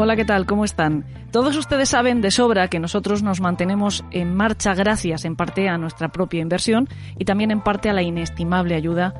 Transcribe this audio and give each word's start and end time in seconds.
Hola, 0.00 0.14
¿qué 0.14 0.24
tal? 0.24 0.46
¿Cómo 0.46 0.64
están? 0.64 1.04
Todos 1.32 1.56
ustedes 1.56 1.88
saben 1.88 2.20
de 2.20 2.30
sobra 2.30 2.68
que 2.68 2.78
nosotros 2.78 3.24
nos 3.24 3.40
mantenemos 3.40 4.04
en 4.12 4.32
marcha 4.32 4.72
gracias 4.72 5.24
en 5.24 5.34
parte 5.34 5.68
a 5.68 5.76
nuestra 5.76 6.10
propia 6.10 6.40
inversión 6.40 6.88
y 7.18 7.24
también 7.24 7.50
en 7.50 7.60
parte 7.60 7.90
a 7.90 7.92
la 7.92 8.02
inestimable 8.02 8.76
ayuda 8.76 9.12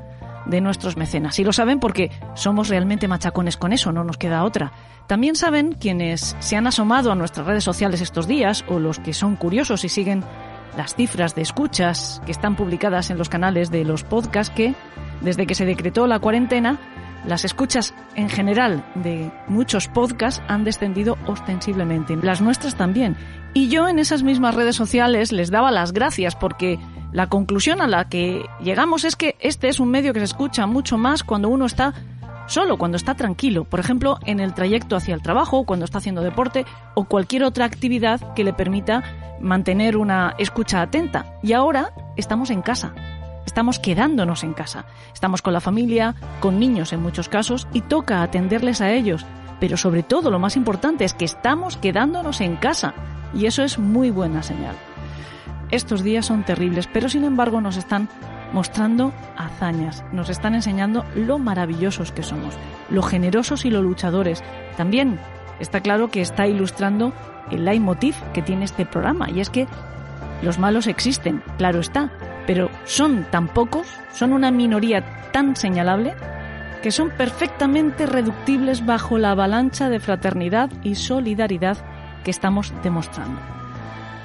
de 0.45 0.61
nuestros 0.61 0.95
mecenas. 0.95 1.37
Y 1.37 1.43
lo 1.43 1.51
saben 1.51 1.81
porque 1.81 2.11
somos 2.33 2.69
realmente 2.69 3.09
machacones 3.09 3.57
con 3.57 3.73
eso, 3.73 3.91
no 3.91 4.05
nos 4.05 4.15
queda 4.15 4.45
otra. 4.45 4.71
También 5.05 5.35
saben 5.35 5.73
quienes 5.73 6.37
se 6.39 6.55
han 6.55 6.65
asomado 6.65 7.11
a 7.11 7.15
nuestras 7.15 7.45
redes 7.45 7.65
sociales 7.65 7.99
estos 7.99 8.25
días 8.25 8.63
o 8.69 8.79
los 8.79 8.99
que 8.99 9.11
son 9.11 9.35
curiosos 9.35 9.83
y 9.83 9.89
siguen 9.89 10.23
las 10.77 10.95
cifras 10.95 11.35
de 11.35 11.41
escuchas 11.41 12.21
que 12.25 12.31
están 12.31 12.55
publicadas 12.55 13.09
en 13.09 13.17
los 13.17 13.27
canales 13.27 13.69
de 13.69 13.83
los 13.83 14.05
podcasts 14.05 14.53
que, 14.55 14.75
desde 15.19 15.45
que 15.45 15.55
se 15.55 15.65
decretó 15.65 16.07
la 16.07 16.19
cuarentena, 16.19 16.79
las 17.25 17.45
escuchas 17.45 17.93
en 18.15 18.29
general 18.29 18.83
de 18.95 19.31
muchos 19.47 19.87
podcasts 19.87 20.41
han 20.47 20.63
descendido 20.63 21.17
ostensiblemente, 21.27 22.15
las 22.15 22.41
nuestras 22.41 22.75
también. 22.75 23.15
Y 23.53 23.69
yo 23.69 23.87
en 23.87 23.99
esas 23.99 24.23
mismas 24.23 24.55
redes 24.55 24.75
sociales 24.75 25.31
les 25.31 25.49
daba 25.49 25.71
las 25.71 25.91
gracias 25.91 26.35
porque 26.35 26.79
la 27.11 27.27
conclusión 27.27 27.81
a 27.81 27.87
la 27.87 28.07
que 28.07 28.45
llegamos 28.61 29.03
es 29.03 29.15
que 29.15 29.35
este 29.39 29.69
es 29.69 29.79
un 29.79 29.89
medio 29.89 30.13
que 30.13 30.19
se 30.19 30.25
escucha 30.25 30.67
mucho 30.67 30.97
más 30.97 31.23
cuando 31.23 31.49
uno 31.49 31.65
está 31.65 31.93
solo, 32.49 32.77
cuando 32.77 32.97
está 32.97 33.15
tranquilo, 33.15 33.63
por 33.63 33.79
ejemplo, 33.79 34.17
en 34.25 34.39
el 34.39 34.53
trayecto 34.53 34.95
hacia 34.95 35.13
el 35.13 35.21
trabajo, 35.21 35.65
cuando 35.65 35.85
está 35.85 35.99
haciendo 35.99 36.21
deporte 36.21 36.65
o 36.95 37.05
cualquier 37.05 37.43
otra 37.43 37.65
actividad 37.65 38.33
que 38.33 38.43
le 38.43 38.53
permita 38.53 39.03
mantener 39.39 39.97
una 39.97 40.35
escucha 40.37 40.81
atenta. 40.81 41.37
Y 41.43 41.53
ahora 41.53 41.93
estamos 42.17 42.49
en 42.49 42.61
casa, 42.61 42.93
Estamos 43.49 43.79
quedándonos 43.79 44.43
en 44.43 44.53
casa. 44.53 44.85
Estamos 45.11 45.41
con 45.41 45.53
la 45.53 45.59
familia, 45.59 46.13
con 46.39 46.59
niños 46.59 46.93
en 46.93 47.01
muchos 47.01 47.29
casos, 47.29 47.67
y 47.73 47.81
toca 47.81 48.21
atenderles 48.21 48.79
a 48.79 48.91
ellos. 48.91 49.25
Pero 49.59 49.75
sobre 49.75 50.03
todo 50.03 50.29
lo 50.29 50.37
más 50.37 50.55
importante 50.55 51.03
es 51.03 51.15
que 51.15 51.25
estamos 51.25 51.75
quedándonos 51.75 52.41
en 52.41 52.57
casa. 52.57 52.93
Y 53.33 53.47
eso 53.47 53.63
es 53.63 53.79
muy 53.79 54.11
buena 54.11 54.43
señal. 54.43 54.75
Estos 55.71 56.03
días 56.03 56.27
son 56.27 56.43
terribles, 56.43 56.87
pero 56.93 57.09
sin 57.09 57.23
embargo 57.23 57.59
nos 57.59 57.75
están 57.75 58.07
mostrando 58.53 59.13
hazañas, 59.35 60.03
nos 60.11 60.29
están 60.29 60.53
enseñando 60.53 61.03
lo 61.15 61.39
maravillosos 61.39 62.11
que 62.11 62.21
somos, 62.21 62.53
lo 62.91 63.01
generosos 63.01 63.65
y 63.65 63.71
lo 63.71 63.81
luchadores. 63.81 64.43
También 64.77 65.19
está 65.59 65.81
claro 65.81 66.11
que 66.11 66.21
está 66.21 66.45
ilustrando 66.45 67.13
el 67.49 67.65
leitmotiv 67.65 68.15
que 68.31 68.43
tiene 68.43 68.65
este 68.65 68.85
programa, 68.85 69.27
y 69.31 69.39
es 69.39 69.49
que 69.49 69.67
los 70.43 70.59
malos 70.59 70.85
existen, 70.85 71.41
claro 71.57 71.79
está, 71.79 72.11
pero 72.49 72.71
son 72.83 73.25
tan 73.29 73.47
pocos, 73.47 73.85
son 74.11 74.33
una 74.33 74.49
minoría 74.49 75.29
tan 75.31 75.55
señalable, 75.55 76.15
que 76.81 76.89
son 76.89 77.11
perfectamente 77.11 78.07
reductibles 78.07 78.87
bajo 78.87 79.19
la 79.19 79.33
avalancha 79.33 79.87
de 79.87 79.99
fraternidad 79.99 80.71
y 80.83 80.95
solidaridad 80.95 81.77
que 82.23 82.31
estamos 82.31 82.73
demostrando. 82.81 83.39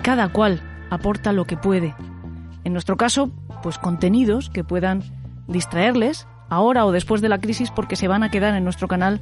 Cada 0.01 0.31
cual 0.31 0.63
aporta 0.89 1.35
lo 1.35 1.45
que 1.45 1.59
puede. 1.59 1.95
En 2.65 2.73
nuestro 2.73 2.97
caso, 2.97 3.31
pues 3.63 3.77
contenidos 3.77 4.49
que 4.49 4.65
puedan 4.65 5.03
distraerles 5.47 6.27
ahora 6.49 6.87
o 6.87 6.93
después 6.93 7.21
de 7.21 7.29
la 7.29 7.43
crisis 7.43 7.71
porque 7.71 7.97
se 7.97 8.09
van 8.09 8.23
a 8.23 8.31
quedar 8.31 8.55
en 8.55 8.65
nuestro 8.65 8.89
canal 8.89 9.21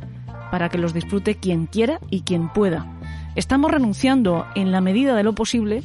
para 0.53 0.69
que 0.69 0.78
los 0.78 0.95
disfrute 0.95 1.34
quien 1.34 1.67
quiera 1.67 1.98
y 2.08 2.20
quien 2.20 2.50
pueda. 2.50 2.86
Estamos 3.34 3.73
renunciando 3.73 4.47
en 4.55 4.70
la 4.70 4.80
medida 4.80 5.17
de 5.17 5.25
lo 5.25 5.34
posible 5.34 5.83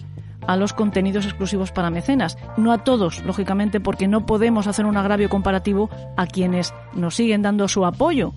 a 0.47 0.55
los 0.55 0.73
contenidos 0.73 1.25
exclusivos 1.25 1.71
para 1.71 1.91
mecenas. 1.91 2.37
No 2.57 2.71
a 2.71 2.79
todos, 2.79 3.23
lógicamente, 3.23 3.79
porque 3.79 4.07
no 4.07 4.25
podemos 4.25 4.67
hacer 4.67 4.85
un 4.85 4.97
agravio 4.97 5.29
comparativo 5.29 5.89
a 6.15 6.25
quienes 6.25 6.73
nos 6.93 7.15
siguen 7.15 7.41
dando 7.41 7.67
su 7.67 7.85
apoyo, 7.85 8.33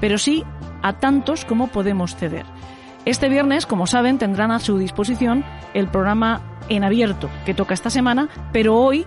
pero 0.00 0.18
sí 0.18 0.44
a 0.82 0.94
tantos 0.94 1.44
como 1.44 1.68
podemos 1.68 2.14
ceder. 2.14 2.44
Este 3.04 3.28
viernes, 3.28 3.66
como 3.66 3.86
saben, 3.86 4.18
tendrán 4.18 4.50
a 4.50 4.58
su 4.58 4.78
disposición 4.78 5.44
el 5.74 5.88
programa 5.88 6.40
en 6.68 6.84
abierto 6.84 7.30
que 7.44 7.54
toca 7.54 7.74
esta 7.74 7.90
semana, 7.90 8.28
pero 8.52 8.76
hoy 8.76 9.06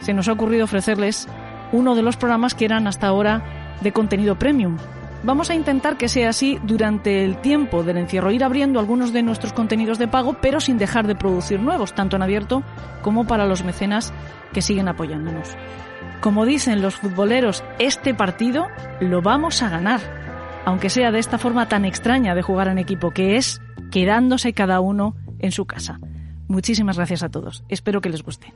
se 0.00 0.12
nos 0.12 0.28
ha 0.28 0.32
ocurrido 0.32 0.64
ofrecerles 0.64 1.28
uno 1.70 1.94
de 1.94 2.02
los 2.02 2.16
programas 2.16 2.54
que 2.54 2.64
eran 2.64 2.86
hasta 2.86 3.06
ahora 3.06 3.42
de 3.80 3.92
contenido 3.92 4.38
premium, 4.38 4.76
Vamos 5.24 5.50
a 5.50 5.54
intentar 5.54 5.96
que 5.96 6.08
sea 6.08 6.30
así 6.30 6.58
durante 6.64 7.24
el 7.24 7.36
tiempo 7.40 7.84
del 7.84 7.96
encierro, 7.98 8.32
ir 8.32 8.42
abriendo 8.42 8.80
algunos 8.80 9.12
de 9.12 9.22
nuestros 9.22 9.52
contenidos 9.52 9.98
de 9.98 10.08
pago, 10.08 10.36
pero 10.40 10.60
sin 10.60 10.78
dejar 10.78 11.06
de 11.06 11.14
producir 11.14 11.60
nuevos, 11.60 11.94
tanto 11.94 12.16
en 12.16 12.22
abierto 12.22 12.64
como 13.02 13.24
para 13.24 13.46
los 13.46 13.62
mecenas 13.62 14.12
que 14.52 14.62
siguen 14.62 14.88
apoyándonos. 14.88 15.56
Como 16.20 16.44
dicen 16.44 16.82
los 16.82 16.96
futboleros, 16.96 17.62
este 17.78 18.14
partido 18.14 18.66
lo 19.00 19.22
vamos 19.22 19.62
a 19.62 19.68
ganar, 19.68 20.00
aunque 20.64 20.90
sea 20.90 21.12
de 21.12 21.20
esta 21.20 21.38
forma 21.38 21.68
tan 21.68 21.84
extraña 21.84 22.34
de 22.34 22.42
jugar 22.42 22.66
en 22.66 22.78
equipo, 22.78 23.12
que 23.12 23.36
es 23.36 23.60
quedándose 23.92 24.52
cada 24.54 24.80
uno 24.80 25.14
en 25.38 25.52
su 25.52 25.66
casa. 25.66 26.00
Muchísimas 26.48 26.96
gracias 26.96 27.22
a 27.22 27.28
todos. 27.28 27.62
Espero 27.68 28.00
que 28.00 28.08
les 28.08 28.22
guste. 28.24 28.52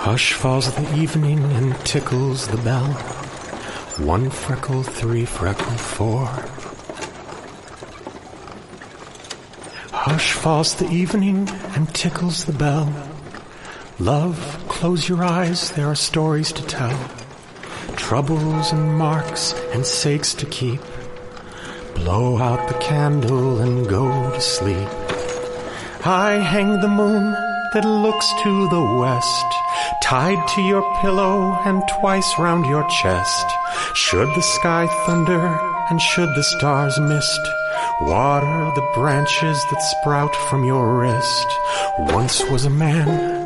Hush 0.00 0.32
falls 0.32 0.72
the 0.72 0.96
evening 0.96 1.38
and 1.52 1.76
tickles 1.84 2.48
the 2.48 2.56
bell. 2.56 2.86
One 3.98 4.30
freckle, 4.30 4.82
three 4.82 5.26
freckle, 5.26 5.76
four. 5.76 6.24
Hush 9.92 10.32
falls 10.32 10.76
the 10.76 10.88
evening 10.88 11.50
and 11.76 11.94
tickles 11.94 12.46
the 12.46 12.54
bell. 12.54 12.90
Love, 13.98 14.64
close 14.68 15.06
your 15.06 15.22
eyes, 15.22 15.70
there 15.72 15.88
are 15.88 15.94
stories 15.94 16.50
to 16.52 16.62
tell. 16.62 16.98
Troubles 17.96 18.72
and 18.72 18.96
marks 18.96 19.52
and 19.74 19.84
sakes 19.84 20.32
to 20.32 20.46
keep. 20.46 20.80
Blow 21.94 22.38
out 22.38 22.68
the 22.68 22.78
candle 22.78 23.60
and 23.60 23.86
go 23.86 24.30
to 24.32 24.40
sleep. 24.40 24.88
I 26.06 26.38
hang 26.42 26.80
the 26.80 26.88
moon 26.88 27.49
that 27.72 27.84
looks 27.84 28.26
to 28.42 28.68
the 28.68 28.82
west 28.98 29.46
tied 30.02 30.46
to 30.48 30.62
your 30.62 30.82
pillow 31.00 31.56
and 31.64 31.82
twice 32.00 32.38
round 32.38 32.66
your 32.66 32.86
chest. 32.88 33.46
Should 33.94 34.28
the 34.34 34.42
sky 34.42 34.86
thunder 35.06 35.58
and 35.90 36.00
should 36.00 36.28
the 36.34 36.42
stars 36.42 36.98
mist, 36.98 37.40
water 38.02 38.72
the 38.74 38.90
branches 38.94 39.58
that 39.70 39.82
sprout 39.82 40.34
from 40.48 40.64
your 40.64 40.98
wrist. 40.98 41.46
Once 41.98 42.42
was 42.50 42.64
a 42.64 42.70
man 42.70 43.39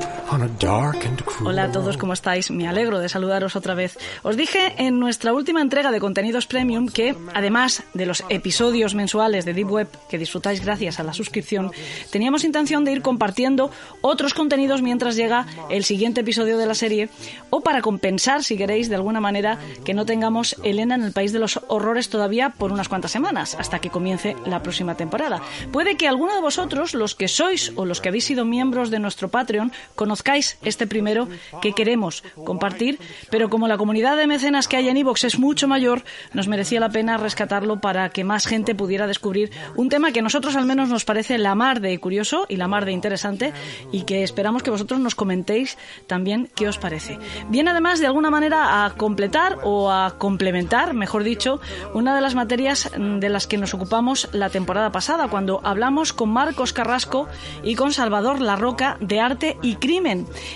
Hola 1.44 1.64
a 1.64 1.70
todos, 1.70 1.96
¿cómo 1.96 2.12
estáis? 2.12 2.50
Me 2.50 2.66
alegro 2.66 2.98
de 2.98 3.08
saludaros 3.08 3.54
otra 3.54 3.74
vez. 3.74 3.96
Os 4.24 4.36
dije 4.36 4.74
en 4.78 4.98
nuestra 4.98 5.32
última 5.32 5.62
entrega 5.62 5.92
de 5.92 6.00
contenidos 6.00 6.46
premium 6.46 6.88
que, 6.88 7.14
además 7.34 7.84
de 7.94 8.04
los 8.04 8.24
episodios 8.30 8.96
mensuales 8.96 9.44
de 9.44 9.54
Deep 9.54 9.70
Web 9.70 9.88
que 10.08 10.18
disfrutáis 10.18 10.64
gracias 10.64 10.98
a 10.98 11.04
la 11.04 11.12
suscripción, 11.12 11.70
teníamos 12.10 12.42
intención 12.42 12.84
de 12.84 12.90
ir 12.90 13.02
compartiendo 13.02 13.70
otros 14.00 14.34
contenidos 14.34 14.82
mientras 14.82 15.14
llega 15.14 15.46
el 15.70 15.84
siguiente 15.84 16.22
episodio 16.22 16.58
de 16.58 16.66
la 16.66 16.74
serie 16.74 17.10
o 17.50 17.60
para 17.60 17.80
compensar, 17.80 18.42
si 18.42 18.56
queréis, 18.56 18.88
de 18.88 18.96
alguna 18.96 19.20
manera 19.20 19.60
que 19.84 19.94
no 19.94 20.04
tengamos 20.04 20.56
Elena 20.64 20.96
en 20.96 21.04
el 21.04 21.12
País 21.12 21.32
de 21.32 21.38
los 21.38 21.60
Horrores 21.68 22.08
todavía 22.08 22.50
por 22.50 22.72
unas 22.72 22.88
cuantas 22.88 23.12
semanas, 23.12 23.56
hasta 23.56 23.78
que 23.78 23.90
comience 23.90 24.34
la 24.46 24.64
próxima 24.64 24.96
temporada. 24.96 25.40
Puede 25.70 25.96
que 25.96 26.08
alguno 26.08 26.34
de 26.34 26.40
vosotros, 26.40 26.92
los 26.94 27.14
que 27.14 27.28
sois 27.28 27.72
o 27.76 27.84
los 27.84 28.00
que 28.00 28.08
habéis 28.08 28.24
sido 28.24 28.44
miembros 28.44 28.90
de 28.90 28.98
nuestro 28.98 29.28
Patreon, 29.28 29.70
conozcáis 29.94 30.23
este 30.62 30.86
primero 30.86 31.28
que 31.60 31.72
queremos 31.72 32.24
compartir, 32.44 32.98
pero 33.30 33.50
como 33.50 33.68
la 33.68 33.76
comunidad 33.76 34.16
de 34.16 34.26
mecenas 34.26 34.68
que 34.68 34.76
hay 34.76 34.88
en 34.88 34.96
iVoox 34.96 35.24
es 35.24 35.38
mucho 35.38 35.68
mayor, 35.68 36.02
nos 36.32 36.48
merecía 36.48 36.80
la 36.80 36.88
pena 36.88 37.18
rescatarlo 37.18 37.80
para 37.80 38.08
que 38.08 38.24
más 38.24 38.46
gente 38.46 38.74
pudiera 38.74 39.06
descubrir 39.06 39.50
un 39.76 39.90
tema 39.90 40.12
que 40.12 40.20
a 40.20 40.22
nosotros 40.22 40.56
al 40.56 40.64
menos 40.64 40.88
nos 40.88 41.04
parece 41.04 41.36
la 41.36 41.54
mar 41.54 41.80
de 41.80 41.98
curioso 42.00 42.46
y 42.48 42.56
la 42.56 42.68
mar 42.68 42.86
de 42.86 42.92
interesante 42.92 43.52
y 43.92 44.02
que 44.02 44.22
esperamos 44.22 44.62
que 44.62 44.70
vosotros 44.70 44.98
nos 44.98 45.14
comentéis 45.14 45.76
también 46.06 46.50
qué 46.56 46.68
os 46.68 46.78
parece. 46.78 47.18
Viene 47.50 47.70
además 47.70 48.00
de 48.00 48.06
alguna 48.06 48.30
manera 48.30 48.84
a 48.84 48.94
completar 48.94 49.58
o 49.62 49.90
a 49.90 50.16
complementar, 50.18 50.94
mejor 50.94 51.22
dicho, 51.22 51.60
una 51.92 52.14
de 52.14 52.22
las 52.22 52.34
materias 52.34 52.90
de 52.96 53.28
las 53.28 53.46
que 53.46 53.58
nos 53.58 53.74
ocupamos 53.74 54.28
la 54.32 54.48
temporada 54.48 54.90
pasada, 54.90 55.28
cuando 55.28 55.60
hablamos 55.64 56.12
con 56.12 56.32
Marcos 56.32 56.72
Carrasco 56.72 57.28
y 57.62 57.74
con 57.74 57.92
Salvador 57.92 58.40
Larroca 58.40 58.96
de 59.00 59.20
arte 59.20 59.58
y 59.62 59.76
crimen 59.76 60.13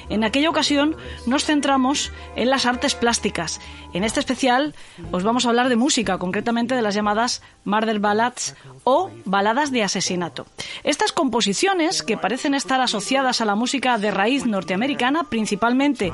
En 0.08 0.24
aquella 0.24 0.50
ocasión 0.50 0.96
nos 1.26 1.44
centramos 1.44 2.12
en 2.36 2.50
las 2.50 2.66
artes 2.66 2.94
plásticas. 2.94 3.60
En 3.92 4.04
este 4.04 4.20
especial 4.20 4.74
os 5.12 5.22
vamos 5.22 5.46
a 5.46 5.48
hablar 5.48 5.68
de 5.68 5.76
música, 5.76 6.18
concretamente 6.18 6.74
de 6.74 6.82
las 6.82 6.94
llamadas 6.94 7.42
murder 7.64 8.00
ballads 8.00 8.54
o 8.84 9.10
baladas 9.24 9.70
de 9.70 9.82
asesinato. 9.82 10.46
Estas 10.84 11.12
composiciones, 11.12 12.02
que 12.02 12.16
parecen 12.16 12.54
estar 12.54 12.80
asociadas 12.80 13.40
a 13.40 13.44
la 13.44 13.54
música 13.54 13.98
de 13.98 14.10
raíz 14.10 14.46
norteamericana, 14.46 15.24
principalmente 15.24 16.12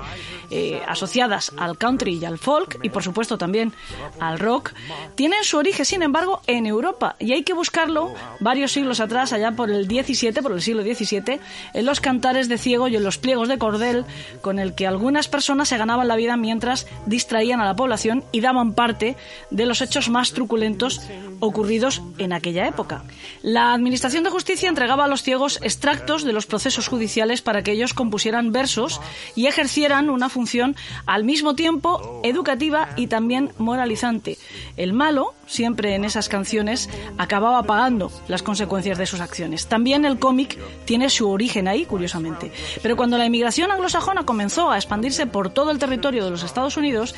eh, 0.50 0.82
asociadas 0.86 1.52
al 1.56 1.78
country 1.78 2.18
y 2.18 2.24
al 2.24 2.38
folk, 2.38 2.78
y 2.82 2.90
por 2.90 3.02
supuesto 3.02 3.38
también 3.38 3.72
al 4.20 4.38
rock, 4.38 4.72
tienen 5.14 5.44
su 5.44 5.56
origen, 5.58 5.84
sin 5.84 6.02
embargo, 6.02 6.40
en 6.46 6.66
Europa. 6.66 7.16
Y 7.18 7.32
hay 7.32 7.42
que 7.42 7.54
buscarlo 7.54 8.12
varios 8.40 8.72
siglos 8.72 9.00
atrás, 9.00 9.32
allá 9.32 9.52
por 9.52 9.70
el 9.70 9.88
17, 9.88 10.42
por 10.42 10.52
el 10.52 10.62
siglo 10.62 10.82
XVII, 10.82 11.40
en 11.74 11.86
los 11.86 12.00
cantares 12.00 12.48
de 12.48 12.58
ciego 12.58 12.88
y 12.88 12.96
en 12.96 13.04
los 13.04 13.18
pliegos 13.24 13.48
de 13.48 13.56
cordel, 13.56 14.04
con 14.42 14.58
el 14.58 14.74
que 14.74 14.86
algunas 14.86 15.28
personas 15.28 15.70
se 15.70 15.78
ganaban 15.78 16.08
la 16.08 16.14
vida 16.14 16.36
mientras 16.36 16.86
distraían 17.06 17.58
a 17.58 17.64
la 17.64 17.74
población 17.74 18.22
y 18.32 18.42
daban 18.42 18.74
parte 18.74 19.16
de 19.50 19.64
los 19.64 19.80
hechos 19.80 20.10
más 20.10 20.34
truculentos 20.34 21.00
ocurridos 21.40 22.02
en 22.18 22.34
aquella 22.34 22.68
época. 22.68 23.02
La 23.40 23.72
Administración 23.72 24.24
de 24.24 24.30
Justicia 24.30 24.68
entregaba 24.68 25.06
a 25.06 25.08
los 25.08 25.22
ciegos 25.22 25.58
extractos 25.62 26.24
de 26.24 26.34
los 26.34 26.44
procesos 26.44 26.86
judiciales 26.86 27.40
para 27.40 27.62
que 27.62 27.72
ellos 27.72 27.94
compusieran 27.94 28.52
versos 28.52 29.00
y 29.34 29.46
ejercieran 29.46 30.10
una 30.10 30.28
función 30.28 30.76
al 31.06 31.24
mismo 31.24 31.54
tiempo 31.54 32.20
educativa 32.24 32.90
y 32.94 33.06
también 33.06 33.52
moralizante. 33.56 34.36
El 34.76 34.92
malo, 34.92 35.32
siempre 35.46 35.94
en 35.94 36.04
esas 36.04 36.28
canciones, 36.28 36.90
acababa 37.16 37.62
pagando 37.62 38.12
las 38.28 38.42
consecuencias 38.42 38.98
de 38.98 39.06
sus 39.06 39.20
acciones. 39.20 39.66
También 39.66 40.04
el 40.04 40.18
cómic 40.18 40.58
tiene 40.84 41.08
su 41.08 41.30
origen 41.30 41.68
ahí, 41.68 41.86
curiosamente. 41.86 42.52
Pero 42.82 42.96
cuando 42.96 43.13
la 43.18 43.26
inmigración 43.26 43.70
anglosajona 43.70 44.24
comenzó 44.24 44.70
a 44.70 44.76
expandirse 44.76 45.26
por 45.26 45.50
todo 45.50 45.70
el 45.70 45.78
territorio 45.78 46.24
de 46.24 46.30
los 46.30 46.42
Estados 46.42 46.76
Unidos, 46.76 47.14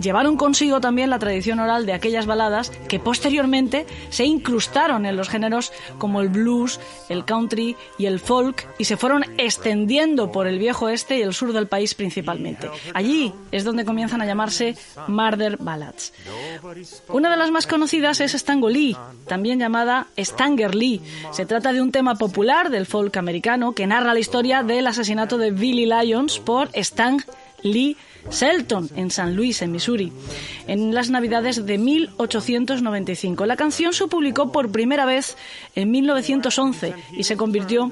llevaron 0.00 0.36
consigo 0.36 0.80
también 0.80 1.10
la 1.10 1.18
tradición 1.18 1.60
oral 1.60 1.86
de 1.86 1.92
aquellas 1.92 2.26
baladas 2.26 2.70
que 2.88 2.98
posteriormente 2.98 3.86
se 4.10 4.24
incrustaron 4.24 5.06
en 5.06 5.16
los 5.16 5.28
géneros 5.28 5.72
como 5.98 6.20
el 6.20 6.28
blues, 6.28 6.80
el 7.08 7.24
country 7.24 7.76
y 7.98 8.06
el 8.06 8.20
folk 8.20 8.68
y 8.78 8.84
se 8.84 8.96
fueron 8.96 9.24
extendiendo 9.38 10.32
por 10.32 10.46
el 10.46 10.58
viejo 10.58 10.88
este 10.88 11.18
y 11.18 11.22
el 11.22 11.34
sur 11.34 11.52
del 11.52 11.66
país 11.66 11.94
principalmente. 11.94 12.70
Allí 12.94 13.32
es 13.50 13.64
donde 13.64 13.84
comienzan 13.84 14.22
a 14.22 14.26
llamarse 14.26 14.76
murder 15.08 15.56
ballads. 15.58 16.12
Una 17.08 17.30
de 17.30 17.36
las 17.36 17.50
más 17.50 17.66
conocidas 17.66 18.20
es 18.20 18.32
Stango 18.32 18.68
Lee, 18.68 18.96
también 19.26 19.58
llamada 19.58 20.08
Stanger 20.18 20.74
Lee. 20.74 21.00
Se 21.32 21.46
trata 21.46 21.72
de 21.72 21.82
un 21.82 21.92
tema 21.92 22.14
popular 22.14 22.70
del 22.70 22.86
folk 22.86 23.16
americano 23.16 23.72
que 23.72 23.86
narra 23.86 24.14
la 24.14 24.20
historia 24.20 24.62
del 24.62 24.86
asesinato 24.86 25.38
de 25.40 25.50
Billy 25.50 25.86
Lyons 25.86 26.38
por 26.38 26.68
Stan 26.74 27.18
Lee 27.62 27.96
Selton, 28.28 28.90
en 28.96 29.10
San 29.10 29.34
Luis, 29.34 29.62
en 29.62 29.72
Missouri, 29.72 30.12
en 30.66 30.94
las 30.94 31.10
Navidades 31.10 31.66
de 31.66 31.78
1895. 31.78 33.46
La 33.46 33.56
canción 33.56 33.92
se 33.92 34.06
publicó 34.06 34.52
por 34.52 34.70
primera 34.70 35.04
vez 35.04 35.36
en 35.74 35.90
1911 35.90 36.94
y 37.12 37.24
se 37.24 37.36
convirtió 37.36 37.90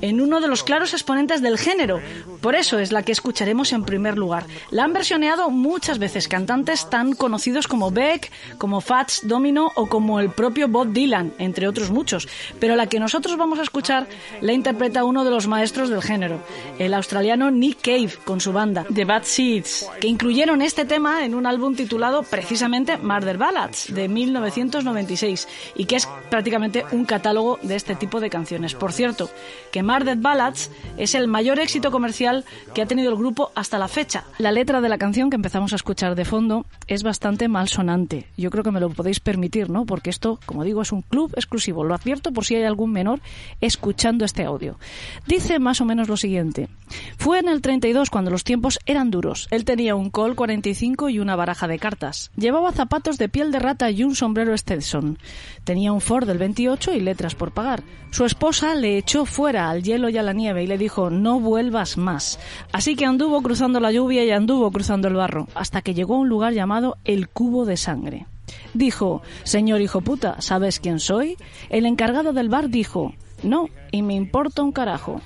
en 0.00 0.20
uno 0.20 0.40
de 0.40 0.48
los 0.48 0.62
claros 0.62 0.92
exponentes 0.92 1.40
del 1.40 1.58
género. 1.58 2.00
Por 2.40 2.54
eso 2.54 2.78
es 2.78 2.92
la 2.92 3.02
que 3.02 3.12
escucharemos 3.12 3.72
en 3.72 3.84
primer 3.84 4.18
lugar. 4.18 4.46
La 4.70 4.84
han 4.84 4.92
versioneado 4.92 5.50
muchas 5.50 5.98
veces 5.98 6.28
cantantes 6.28 6.90
tan 6.90 7.14
conocidos 7.14 7.66
como 7.66 7.90
Beck, 7.90 8.30
como 8.58 8.80
Fats 8.80 9.22
Domino 9.24 9.72
o 9.74 9.86
como 9.86 10.20
el 10.20 10.30
propio 10.30 10.68
Bob 10.68 10.92
Dylan, 10.92 11.32
entre 11.38 11.68
otros 11.68 11.90
muchos. 11.90 12.28
Pero 12.60 12.76
la 12.76 12.86
que 12.86 13.00
nosotros 13.00 13.36
vamos 13.36 13.58
a 13.58 13.62
escuchar 13.62 14.06
la 14.40 14.52
interpreta 14.52 15.04
uno 15.04 15.24
de 15.24 15.30
los 15.30 15.46
maestros 15.46 15.88
del 15.88 16.02
género, 16.02 16.42
el 16.78 16.94
australiano 16.94 17.50
Nick 17.50 17.80
Cave, 17.82 18.12
con 18.24 18.40
su 18.40 18.52
banda, 18.52 18.84
The 18.92 19.04
Bad 19.04 19.24
Seeds 19.24 19.77
que 20.00 20.08
incluyeron 20.08 20.62
este 20.62 20.84
tema 20.84 21.24
en 21.24 21.34
un 21.34 21.46
álbum 21.46 21.74
titulado 21.74 22.22
precisamente 22.22 22.96
Murder 22.96 23.38
Ballads 23.38 23.92
de 23.94 24.08
1996 24.08 25.48
y 25.76 25.84
que 25.84 25.96
es 25.96 26.08
prácticamente 26.30 26.84
un 26.92 27.04
catálogo 27.04 27.58
de 27.62 27.76
este 27.76 27.94
tipo 27.94 28.20
de 28.20 28.30
canciones. 28.30 28.74
Por 28.74 28.92
cierto, 28.92 29.30
que 29.72 29.82
Murder 29.82 30.16
Ballads 30.16 30.70
es 30.96 31.14
el 31.14 31.28
mayor 31.28 31.58
éxito 31.58 31.90
comercial 31.90 32.44
que 32.74 32.82
ha 32.82 32.86
tenido 32.86 33.10
el 33.10 33.16
grupo 33.16 33.50
hasta 33.54 33.78
la 33.78 33.88
fecha. 33.88 34.24
La 34.38 34.52
letra 34.52 34.80
de 34.80 34.88
la 34.88 34.98
canción 34.98 35.30
que 35.30 35.36
empezamos 35.36 35.72
a 35.72 35.76
escuchar 35.76 36.14
de 36.14 36.24
fondo 36.24 36.66
es 36.86 37.02
bastante 37.02 37.48
malsonante. 37.48 38.26
Yo 38.36 38.50
creo 38.50 38.64
que 38.64 38.70
me 38.70 38.80
lo 38.80 38.90
podéis 38.90 39.20
permitir, 39.20 39.70
¿no? 39.70 39.86
Porque 39.86 40.10
esto, 40.10 40.38
como 40.46 40.64
digo, 40.64 40.82
es 40.82 40.92
un 40.92 41.02
club 41.02 41.32
exclusivo. 41.36 41.84
Lo 41.84 41.94
advierto 41.94 42.32
por 42.32 42.44
si 42.44 42.56
hay 42.56 42.64
algún 42.64 42.92
menor 42.92 43.20
escuchando 43.60 44.24
este 44.24 44.44
audio. 44.44 44.78
Dice 45.26 45.58
más 45.58 45.80
o 45.80 45.84
menos 45.84 46.08
lo 46.08 46.16
siguiente. 46.16 46.68
Fue 47.16 47.38
en 47.38 47.48
el 47.48 47.60
32 47.60 48.10
cuando 48.10 48.30
los 48.30 48.44
tiempos 48.44 48.78
eran 48.86 49.10
duros. 49.10 49.48
Él 49.58 49.64
tenía 49.64 49.96
un 49.96 50.10
Col 50.10 50.36
45 50.36 51.08
y 51.08 51.18
una 51.18 51.34
baraja 51.34 51.66
de 51.66 51.80
cartas. 51.80 52.30
Llevaba 52.36 52.70
zapatos 52.70 53.18
de 53.18 53.28
piel 53.28 53.50
de 53.50 53.58
rata 53.58 53.90
y 53.90 54.04
un 54.04 54.14
sombrero 54.14 54.56
Stetson. 54.56 55.18
Tenía 55.64 55.92
un 55.92 56.00
Ford 56.00 56.28
del 56.28 56.38
28 56.38 56.92
y 56.92 57.00
letras 57.00 57.34
por 57.34 57.50
pagar. 57.50 57.82
Su 58.12 58.24
esposa 58.24 58.76
le 58.76 58.96
echó 58.96 59.24
fuera 59.24 59.68
al 59.68 59.82
hielo 59.82 60.10
y 60.10 60.16
a 60.16 60.22
la 60.22 60.32
nieve 60.32 60.62
y 60.62 60.68
le 60.68 60.78
dijo 60.78 61.10
no 61.10 61.40
vuelvas 61.40 61.96
más. 61.98 62.38
Así 62.70 62.94
que 62.94 63.04
anduvo 63.04 63.42
cruzando 63.42 63.80
la 63.80 63.90
lluvia 63.90 64.24
y 64.24 64.30
anduvo 64.30 64.70
cruzando 64.70 65.08
el 65.08 65.14
barro, 65.14 65.48
hasta 65.56 65.82
que 65.82 65.92
llegó 65.92 66.14
a 66.14 66.18
un 66.18 66.28
lugar 66.28 66.52
llamado 66.52 66.96
el 67.04 67.28
Cubo 67.28 67.64
de 67.64 67.76
Sangre. 67.76 68.26
Dijo, 68.74 69.22
Señor 69.42 69.80
hijo 69.80 70.02
puta, 70.02 70.40
¿sabes 70.40 70.78
quién 70.78 71.00
soy? 71.00 71.36
El 71.68 71.84
encargado 71.84 72.32
del 72.32 72.48
bar 72.48 72.68
dijo, 72.68 73.12
No, 73.42 73.66
y 73.90 74.02
me 74.02 74.14
importa 74.14 74.62
un 74.62 74.70
carajo 74.70 75.20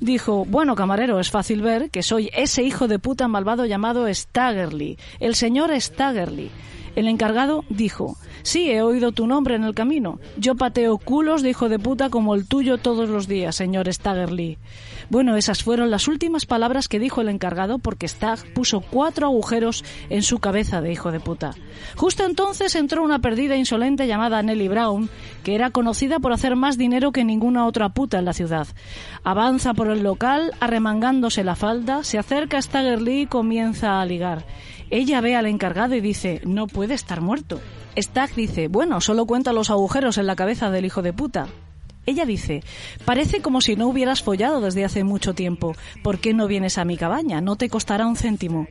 dijo, 0.00 0.44
bueno, 0.44 0.74
camarero, 0.74 1.20
es 1.20 1.30
fácil 1.30 1.62
ver 1.62 1.90
que 1.90 2.02
soy 2.02 2.30
ese 2.34 2.62
hijo 2.62 2.88
de 2.88 2.98
puta 2.98 3.28
malvado 3.28 3.66
llamado 3.66 4.12
Staggerly, 4.12 4.98
el 5.20 5.34
señor 5.34 5.70
Staggerly. 5.80 6.50
El 6.96 7.06
encargado 7.06 7.64
dijo, 7.68 8.16
sí, 8.42 8.70
he 8.70 8.82
oído 8.82 9.12
tu 9.12 9.26
nombre 9.26 9.54
en 9.54 9.62
el 9.62 9.74
camino. 9.74 10.18
Yo 10.36 10.56
pateo 10.56 10.98
culos 10.98 11.42
de 11.42 11.50
hijo 11.50 11.68
de 11.68 11.78
puta 11.78 12.10
como 12.10 12.34
el 12.34 12.48
tuyo 12.48 12.78
todos 12.78 13.08
los 13.08 13.28
días, 13.28 13.54
señor 13.54 13.92
Staggerly. 13.92 14.58
Bueno, 15.10 15.36
esas 15.36 15.62
fueron 15.62 15.90
las 15.90 16.06
últimas 16.06 16.44
palabras 16.44 16.86
que 16.86 16.98
dijo 16.98 17.22
el 17.22 17.30
encargado 17.30 17.78
porque 17.78 18.06
Stag 18.06 18.52
puso 18.52 18.80
cuatro 18.80 19.26
agujeros 19.26 19.82
en 20.10 20.22
su 20.22 20.38
cabeza 20.38 20.82
de 20.82 20.92
hijo 20.92 21.12
de 21.12 21.18
puta. 21.18 21.52
Justo 21.96 22.24
entonces 22.24 22.74
entró 22.74 23.02
una 23.02 23.18
perdida 23.20 23.56
insolente 23.56 24.06
llamada 24.06 24.42
Nelly 24.42 24.68
Brown, 24.68 25.08
que 25.44 25.54
era 25.54 25.70
conocida 25.70 26.18
por 26.18 26.32
hacer 26.34 26.56
más 26.56 26.76
dinero 26.76 27.10
que 27.10 27.24
ninguna 27.24 27.66
otra 27.66 27.88
puta 27.88 28.18
en 28.18 28.26
la 28.26 28.34
ciudad. 28.34 28.66
Avanza 29.24 29.72
por 29.72 29.90
el 29.90 30.02
local, 30.02 30.52
arremangándose 30.60 31.42
la 31.42 31.56
falda, 31.56 32.04
se 32.04 32.18
acerca 32.18 32.58
a 32.58 32.62
Staggerly 32.62 33.22
y 33.22 33.26
comienza 33.26 34.02
a 34.02 34.04
ligar. 34.04 34.44
Ella 34.90 35.22
ve 35.22 35.36
al 35.36 35.46
encargado 35.46 35.94
y 35.94 36.02
dice, 36.02 36.42
no 36.44 36.66
puede 36.66 36.92
estar 36.92 37.22
muerto. 37.22 37.60
Stag 37.96 38.34
dice, 38.34 38.68
bueno, 38.68 39.00
solo 39.00 39.24
cuenta 39.24 39.54
los 39.54 39.70
agujeros 39.70 40.18
en 40.18 40.26
la 40.26 40.36
cabeza 40.36 40.70
del 40.70 40.84
hijo 40.84 41.00
de 41.00 41.14
puta. 41.14 41.46
Ella 42.08 42.24
dice, 42.24 42.62
parece 43.04 43.42
como 43.42 43.60
si 43.60 43.76
no 43.76 43.86
hubieras 43.86 44.22
follado 44.22 44.62
desde 44.62 44.82
hace 44.82 45.04
mucho 45.04 45.34
tiempo. 45.34 45.76
¿Por 46.02 46.20
qué 46.20 46.32
no 46.32 46.48
vienes 46.48 46.78
a 46.78 46.86
mi 46.86 46.96
cabaña? 46.96 47.42
No 47.42 47.56
te 47.56 47.68
costará 47.68 48.06
un 48.06 48.16
céntimo. 48.16 48.66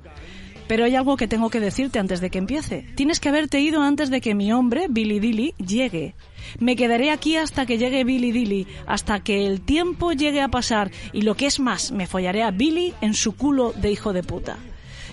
Pero 0.67 0.85
hay 0.85 0.95
algo 0.95 1.17
que 1.17 1.27
tengo 1.27 1.51
que 1.51 1.59
decirte 1.59 1.99
antes 1.99 2.19
de 2.19 2.31
que 2.31 2.39
empiece. 2.39 2.87
Tienes 2.95 3.19
que 3.19 3.29
haberte 3.29 3.59
ido 3.59 3.83
antes 3.83 4.09
de 4.09 4.21
que 4.21 4.33
mi 4.33 4.51
hombre, 4.51 4.87
Billy 4.89 5.19
Dilly, 5.19 5.53
llegue. 5.63 6.15
Me 6.57 6.75
quedaré 6.75 7.11
aquí 7.11 7.37
hasta 7.37 7.67
que 7.67 7.77
llegue 7.77 8.03
Billy 8.03 8.31
Dilly, 8.31 8.65
hasta 8.87 9.19
que 9.19 9.45
el 9.45 9.61
tiempo 9.61 10.13
llegue 10.13 10.41
a 10.41 10.47
pasar 10.47 10.89
y 11.13 11.21
lo 11.21 11.35
que 11.35 11.45
es 11.45 11.59
más, 11.59 11.91
me 11.91 12.07
follaré 12.07 12.41
a 12.41 12.49
Billy 12.49 12.95
en 13.01 13.13
su 13.13 13.35
culo 13.35 13.71
de 13.71 13.91
hijo 13.91 14.13
de 14.13 14.23
puta. 14.23 14.57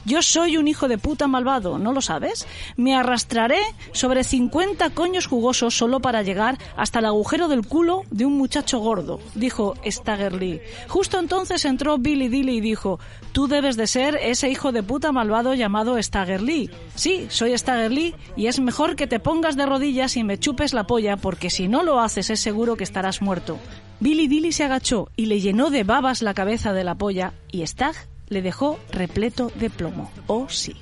Yo 0.07 0.21
soy 0.21 0.59
un 0.59 0.69
hijo 0.69 0.87
de 0.87 0.99
puta 0.99 1.29
malvado, 1.29 1.79
¿no 1.79 1.93
lo 1.93 2.03
sabes? 2.03 2.47
Me 2.77 2.95
arrastraré 2.95 3.61
sobre 3.93 4.23
50 4.23 4.91
coños 4.91 5.27
jugosos 5.27 5.77
solo 5.77 6.01
para 6.01 6.23
llegar 6.23 6.59
hasta 6.77 6.99
el 6.99 7.07
agujero 7.07 7.49
del 7.49 7.67
culo 7.67 8.03
de 8.11 8.27
un 8.27 8.37
muchacho 8.37 8.81
gordo, 8.81 9.19
dijo 9.35 9.75
Staggerly. 9.87 10.61
Justo 10.89 11.19
entonces 11.19 11.65
entró 11.65 11.97
Billy 11.97 12.29
Dilly 12.29 12.59
y 12.59 12.61
dijo, 12.61 13.01
tú 13.33 13.49
debes 13.49 13.79
de 13.79 13.87
ser 13.87 14.17
ese 14.17 14.51
hijo 14.51 14.73
de 14.73 14.83
puta 14.83 15.11
malvado 15.11 15.55
llamado 15.55 16.01
Staggerly. 16.03 16.69
Sí, 16.95 17.27
soy 17.31 17.57
Staggerly 17.57 18.15
y 18.37 18.49
es 18.49 18.61
mejor 18.61 18.97
que 18.97 19.07
te 19.07 19.21
pongas 19.21 19.57
de 19.57 19.65
rodillas 19.65 20.19
y 20.19 20.25
me 20.25 20.39
chupes 20.39 20.75
la 20.75 20.87
polla 20.87 21.17
porque 21.17 21.49
si 21.49 21.67
no 21.67 21.83
lo 21.83 22.01
haces 22.01 22.29
es 22.29 22.41
seguro 22.41 22.77
que 22.77 22.85
estarás 22.85 23.23
muerto. 23.23 23.59
Billy 24.01 24.29
Dilly 24.29 24.53
se 24.53 24.65
agachó 24.65 25.09
y 25.17 25.27
le 25.27 25.41
llenó 25.41 25.71
de 25.71 25.83
babas 25.83 26.21
la 26.21 26.35
cabeza 26.35 26.75
de 26.75 26.85
la 26.85 26.95
polla 26.95 27.33
y 27.51 27.67
Stag 27.67 27.95
le 28.29 28.43
dejó 28.43 28.79
repleto 28.91 29.51
de 29.55 29.71
plomo. 29.71 30.11
Oh 30.27 30.47
sí. 30.49 30.77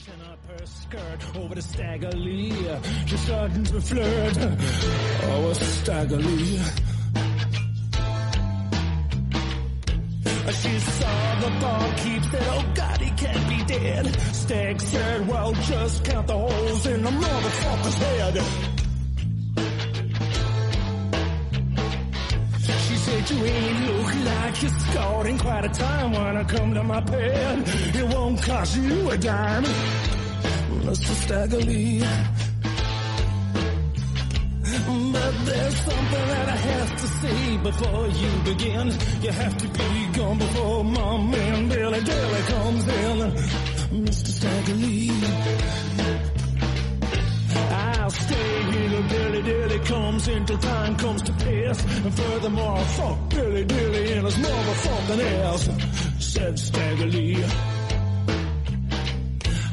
She 10.52 10.78
saw 10.78 11.40
the 11.40 11.50
barkeep 11.60 12.22
said, 12.24 12.42
oh 12.48 12.72
God, 12.74 13.00
he 13.00 13.10
can't 13.10 13.48
be 13.48 13.64
dead. 13.64 14.06
Stag 14.34 14.80
said, 14.80 15.28
well, 15.28 15.52
just 15.54 16.04
count 16.04 16.26
the 16.26 16.36
holes 16.36 16.86
in 16.86 17.02
the 17.02 17.10
motherfucker's 17.10 17.94
head. 17.94 18.81
Ain't 23.14 23.30
look 23.30 24.14
like 24.24 24.42
like 24.52 24.62
you 24.62 24.68
scored 24.68 25.26
in 25.26 25.38
quite 25.38 25.64
a 25.64 25.68
time 25.68 26.12
when 26.12 26.36
I 26.36 26.44
come 26.44 26.74
to 26.74 26.82
my 26.82 27.00
pen. 27.00 27.64
It 28.00 28.14
won't 28.14 28.42
cost 28.42 28.76
you 28.76 29.10
a 29.10 29.16
dime, 29.16 29.64
Mr. 30.84 31.12
Staggerly. 31.22 32.00
But 35.12 35.34
there's 35.46 35.76
something 35.76 36.26
that 36.32 36.48
I 36.48 36.58
have 36.70 36.90
to 37.02 37.06
say 37.20 37.56
before 37.58 38.06
you 38.20 38.30
begin. 38.50 38.86
You 39.22 39.30
have 39.30 39.56
to 39.58 39.68
be 39.68 40.06
gone 40.18 40.38
before 40.38 40.84
my 40.84 41.16
man 41.32 41.68
Billy 41.68 42.00
Dilly 42.02 42.42
comes 42.52 42.88
in. 42.88 43.16
Mr. 44.04 44.30
Staggerly. 44.38 45.10
I'll 47.70 48.10
stay 48.10 48.71
till 49.08 49.18
Billy 49.18 49.42
Dilly 49.42 49.78
comes 49.80 50.28
until 50.28 50.58
time 50.58 50.96
comes 50.96 51.22
to 51.22 51.32
pass. 51.32 51.84
And 52.04 52.14
furthermore, 52.14 52.78
fuck 52.78 53.30
Billy 53.30 53.64
Dilly 53.64 54.12
and 54.12 54.26
his 54.26 54.36
motherfucking 54.36 55.20
ass, 55.44 56.24
said 56.24 56.58
Stagger 56.58 57.06
Lee. 57.06 57.44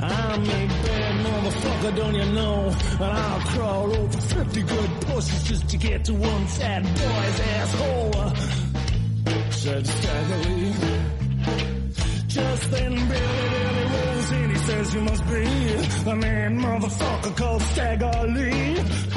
I'm 0.01 0.43
a 0.43 0.67
bad 0.67 1.25
motherfucker, 1.25 1.95
don't 1.95 2.15
you 2.15 2.25
know? 2.33 2.73
And 2.93 3.03
I'll 3.03 3.39
crawl 3.41 3.95
over 3.95 4.21
50 4.21 4.61
good 4.61 5.01
pussies 5.01 5.43
just 5.43 5.69
to 5.69 5.77
get 5.77 6.05
to 6.05 6.13
one 6.13 6.47
fat 6.47 6.83
boy's 6.83 7.39
asshole, 7.39 8.35
said 9.51 9.85
Stagger 9.87 10.49
Lee. 10.49 10.73
Just 12.27 12.71
then 12.71 12.93
Billy 12.93 13.49
Dilly 13.49 13.85
rolls 13.91 14.31
in, 14.31 14.49
he 14.51 14.55
says 14.57 14.93
you 14.93 15.01
must 15.01 15.25
be 15.25 15.43
the 16.03 16.15
man 16.15 16.59
motherfucker 16.59 17.35
called 17.35 17.61
Stagger 17.61 18.27
Lee. 18.27 19.08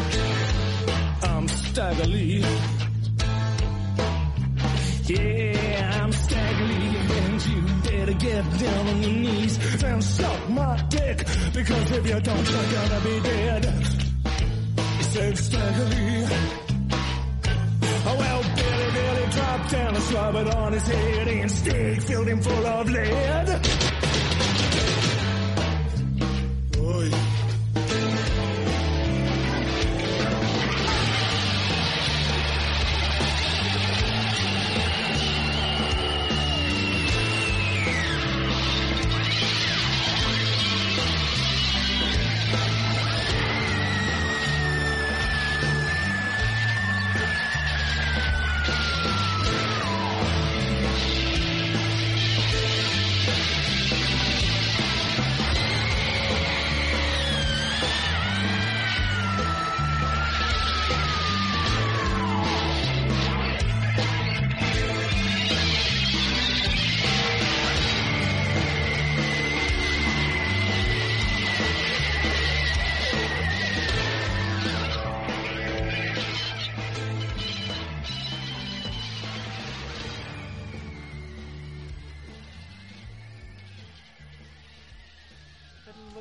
I'm 1.43 1.49
Stagger 1.49 2.07
Lee. 2.07 2.39
Yeah, 5.07 6.01
I'm 6.01 6.13
Stagger 6.13 6.65
Lee, 6.67 6.97
and 7.19 7.47
you 7.47 7.63
better 7.83 8.13
get 8.13 8.59
down 8.61 8.87
on 8.87 9.03
your 9.03 9.11
knees 9.11 9.83
and 9.83 10.05
suck 10.05 10.51
my 10.51 10.77
dick, 10.89 11.19
because 11.53 11.91
if 11.91 12.07
you 12.07 12.21
don't, 12.21 12.49
you're 12.49 12.73
gonna 12.73 13.01
be 13.01 13.21
dead. 13.23 13.65
He 14.99 15.03
said 15.03 15.37
Stagger 15.37 15.85
Lee. 15.87 16.27
Oh, 18.07 18.17
well, 18.21 18.43
Billy 18.55 18.93
Billy 18.93 19.33
dropped 19.33 19.71
down 19.73 19.95
and 19.97 20.05
slab 20.05 20.35
it 20.37 20.55
on 20.55 20.73
his 20.75 20.87
head 20.87 21.27
and 21.27 21.51
Stig 21.51 22.03
filled 22.03 22.29
him 22.29 22.41
full 22.41 22.67
of 22.67 22.89
lead. 22.89 23.49
Oy. 26.79 27.32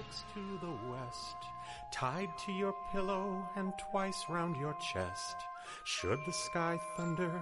Looks 0.02 0.24
to 0.34 0.58
the 0.66 0.92
west, 0.92 1.36
tied 1.92 2.36
to 2.36 2.52
your 2.52 2.74
pillow 2.92 3.48
and 3.56 3.72
twice 3.78 4.26
round 4.30 4.58
your 4.58 4.74
chest. 4.74 5.36
Should 5.84 6.20
the 6.26 6.34
sky 6.34 6.80
thunder 6.98 7.40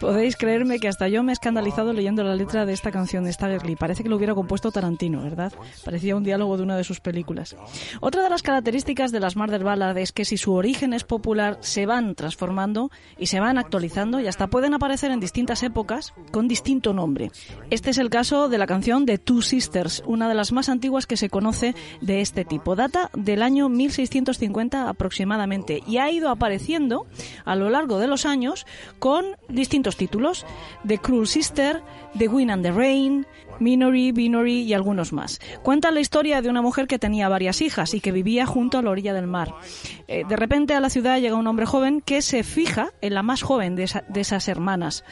Podéis 0.00 0.36
creerme 0.36 0.78
que 0.78 0.88
hasta 0.88 1.08
yo 1.08 1.22
me 1.22 1.32
he 1.32 1.34
escandalizado 1.34 1.92
leyendo 1.92 2.22
la 2.22 2.36
letra 2.36 2.64
de 2.66 2.72
esta 2.72 2.92
canción 2.92 3.24
de 3.24 3.32
Staggerly. 3.32 3.74
Parece 3.74 4.02
que 4.02 4.08
lo 4.08 4.16
hubiera 4.16 4.34
compuesto 4.34 4.70
Tarantino, 4.70 5.22
¿verdad? 5.22 5.52
Parecía 5.84 6.14
un 6.14 6.22
diálogo 6.22 6.56
de 6.56 6.62
una 6.62 6.76
de 6.76 6.84
sus 6.84 7.00
películas. 7.00 7.56
Otra 8.00 8.22
de 8.22 8.30
las 8.30 8.42
características 8.42 9.10
de 9.10 9.20
las 9.20 9.36
Murder 9.36 9.64
Ballad 9.64 9.98
es 9.98 10.12
que 10.12 10.24
si 10.24 10.36
su 10.36 10.52
origen 10.52 10.92
es 10.92 11.02
popular, 11.02 11.58
se 11.60 11.84
van 11.86 12.14
transformando 12.14 12.90
y 13.18 13.26
se 13.26 13.40
van 13.40 13.58
actualizando 13.58 14.20
y 14.20 14.28
hasta 14.28 14.46
pueden 14.46 14.74
aparecer 14.74 15.10
en 15.10 15.20
distintas 15.20 15.62
épocas 15.62 16.14
con 16.30 16.46
distinto 16.46 16.92
nombre. 16.92 17.30
Este 17.70 17.90
es 17.90 17.98
el 17.98 18.10
caso 18.10 18.48
de 18.48 18.58
la 18.58 18.66
canción 18.66 19.04
de 19.04 19.18
Two 19.18 19.42
Sisters, 19.42 20.02
una 20.06 20.28
de 20.28 20.34
las 20.34 20.52
más 20.52 20.68
antiguas 20.68 21.06
que 21.06 21.16
se 21.16 21.28
conoce 21.28 21.74
de 22.00 22.20
este 22.20 22.44
tipo. 22.44 22.76
Data 22.76 23.10
del 23.14 23.42
año 23.42 23.68
1650 23.68 24.88
aproximadamente 24.88 25.82
y 25.86 25.98
ha 25.98 26.10
ido 26.10 26.28
apareciendo 26.28 27.06
a 27.44 27.56
lo 27.56 27.70
largo 27.70 27.98
de 27.98 28.06
los 28.06 28.26
años 28.26 28.66
con 28.98 29.23
distintos 29.48 29.96
títulos: 29.96 30.46
The 30.86 30.98
Cruel 30.98 31.26
Sister, 31.26 31.82
The 32.18 32.28
Wind 32.28 32.50
and 32.50 32.62
the 32.62 32.72
Rain, 32.72 33.26
Minory, 33.60 34.12
Binory 34.12 34.62
y 34.62 34.74
algunos 34.74 35.12
más. 35.12 35.40
Cuenta 35.62 35.90
la 35.90 36.00
historia 36.00 36.42
de 36.42 36.48
una 36.48 36.62
mujer 36.62 36.86
que 36.86 36.98
tenía 36.98 37.28
varias 37.28 37.62
hijas 37.62 37.94
y 37.94 38.00
que 38.00 38.12
vivía 38.12 38.46
junto 38.46 38.78
a 38.78 38.82
la 38.82 38.90
orilla 38.90 39.14
del 39.14 39.26
mar. 39.26 39.54
Eh, 40.08 40.24
de 40.28 40.36
repente 40.36 40.74
a 40.74 40.80
la 40.80 40.90
ciudad 40.90 41.20
llega 41.20 41.36
un 41.36 41.46
hombre 41.46 41.66
joven 41.66 42.00
que 42.00 42.22
se 42.22 42.42
fija 42.42 42.90
en 43.00 43.14
la 43.14 43.22
más 43.22 43.42
joven 43.42 43.76
de 43.76 43.84
esas 44.14 44.48
hermanas. 44.48 45.04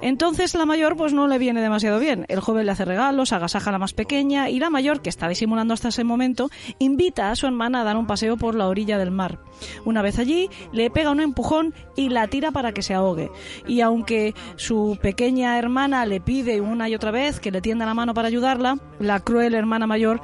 Entonces 0.00 0.54
la 0.54 0.66
mayor 0.66 0.96
pues 0.96 1.12
no 1.12 1.28
le 1.28 1.38
viene 1.38 1.60
demasiado 1.60 1.98
bien. 1.98 2.24
El 2.28 2.40
joven 2.40 2.66
le 2.66 2.72
hace 2.72 2.84
regalos, 2.84 3.32
agasaja 3.32 3.70
a 3.70 3.72
la 3.72 3.78
más 3.78 3.92
pequeña 3.92 4.48
y 4.48 4.58
la 4.58 4.70
mayor, 4.70 5.02
que 5.02 5.10
está 5.10 5.28
disimulando 5.28 5.74
hasta 5.74 5.88
ese 5.88 6.04
momento, 6.04 6.50
invita 6.78 7.30
a 7.30 7.36
su 7.36 7.46
hermana 7.46 7.80
a 7.80 7.84
dar 7.84 7.96
un 7.96 8.06
paseo 8.06 8.36
por 8.36 8.54
la 8.54 8.68
orilla 8.68 8.98
del 8.98 9.10
mar. 9.10 9.38
Una 9.84 10.02
vez 10.02 10.18
allí, 10.18 10.48
le 10.72 10.90
pega 10.90 11.10
un 11.10 11.20
empujón 11.20 11.74
y 11.96 12.08
la 12.08 12.26
tira 12.28 12.50
para 12.50 12.72
que 12.72 12.82
se 12.82 12.94
ahogue. 12.94 13.30
Y 13.66 13.80
aunque 13.80 14.34
su 14.56 14.98
pequeña 15.00 15.58
hermana 15.58 16.06
le 16.06 16.20
pide 16.20 16.60
una 16.60 16.88
y 16.88 16.94
otra 16.94 17.10
vez 17.10 17.40
que 17.40 17.50
le 17.50 17.60
tienda 17.60 17.86
la 17.86 17.94
mano 17.94 18.14
para 18.14 18.28
ayudarla, 18.28 18.78
la 18.98 19.20
cruel 19.20 19.54
hermana 19.54 19.86
mayor 19.86 20.20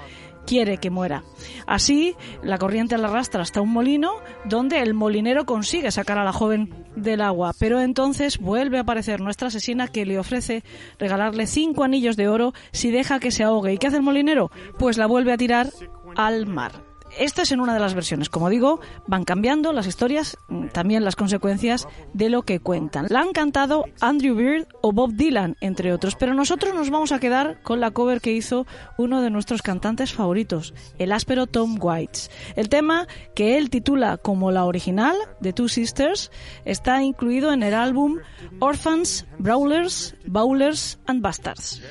quiere 0.47 0.79
que 0.79 0.91
muera. 0.91 1.25
Así, 1.67 2.15
la 2.43 2.57
corriente 2.57 2.97
la 2.97 3.09
arrastra 3.09 3.43
hasta 3.43 3.61
un 3.61 3.73
molino 3.73 4.13
donde 4.45 4.81
el 4.81 4.95
molinero 4.95 5.45
consigue 5.45 5.91
sacar 5.91 6.19
a 6.19 6.25
la 6.25 6.33
joven 6.33 6.87
del 6.95 7.21
agua, 7.21 7.53
pero 7.59 7.81
entonces 7.81 8.39
vuelve 8.39 8.79
a 8.79 8.83
aparecer 8.83 9.21
nuestra 9.21 9.49
asesina 9.49 9.89
que 9.89 10.07
le 10.07 10.19
ofrece 10.19 10.63
regalarle 10.99 11.47
cinco 11.47 11.85
anillos 11.85 12.17
de 12.17 12.29
oro 12.29 12.55
si 12.73 12.91
deja 12.91 13.21
que 13.21 13.33
se 13.33 13.45
ahogue. 13.45 13.75
¿Y 13.75 13.79
qué 13.79 13.89
hace 13.89 13.97
el 13.97 14.03
molinero? 14.03 14.51
Pues 14.79 14.97
la 14.97 15.07
vuelve 15.07 15.33
a 15.33 15.37
tirar 15.37 15.69
al 16.17 16.47
mar. 16.47 16.86
Esto 17.19 17.43
es 17.43 17.53
en 17.53 17.61
una 17.61 17.75
de 17.75 17.81
las 17.81 17.95
versiones. 17.95 18.29
Como 18.29 18.51
digo, 18.51 18.81
van 19.07 19.25
cambiando 19.25 19.73
las 19.73 19.87
historias, 19.87 20.37
mm, 20.49 20.69
también 20.69 21.05
las 21.05 21.17
consecuencias 21.17 21.89
de 22.13 22.29
lo 22.29 22.43
que 22.43 22.61
cuentan. 22.61 23.07
La 23.09 23.21
han 23.21 23.33
cantado 23.33 23.85
Andrew 24.01 24.35
Beard 24.35 24.69
o 24.83 24.93
Bob 24.93 25.15
Dylan, 25.15 25.57
entre 25.61 25.93
otros, 25.93 26.15
pero 26.15 26.35
nosotros 26.35 26.75
nos 26.75 26.91
vamos 26.91 27.13
a 27.13 27.19
quedar 27.19 27.63
con 27.63 27.81
la 27.81 27.91
cover 27.91 28.21
que 28.21 28.33
hizo 28.33 28.67
uno 28.99 29.23
de 29.23 29.31
nuestros 29.31 29.63
cantantes 29.63 30.13
favoritos, 30.13 30.75
el 30.99 31.13
áspero 31.13 31.47
Tom 31.47 31.79
Waits. 31.81 32.31
El 32.55 32.69
tema, 32.69 33.07
que 33.35 33.57
él 33.57 33.71
titula 33.71 34.19
como 34.19 34.51
la 34.51 34.65
original, 34.65 35.17
de 35.41 35.53
Two 35.53 35.69
Sisters, 35.69 36.31
está 36.65 37.03
incluido 37.03 37.53
en 37.53 37.63
el 37.63 37.75
álbum 37.75 38.19
Orphans, 38.61 39.27
Brawlers, 39.39 40.15
Bowlers 40.27 40.99
and 41.07 41.23
Bastards. 41.23 41.83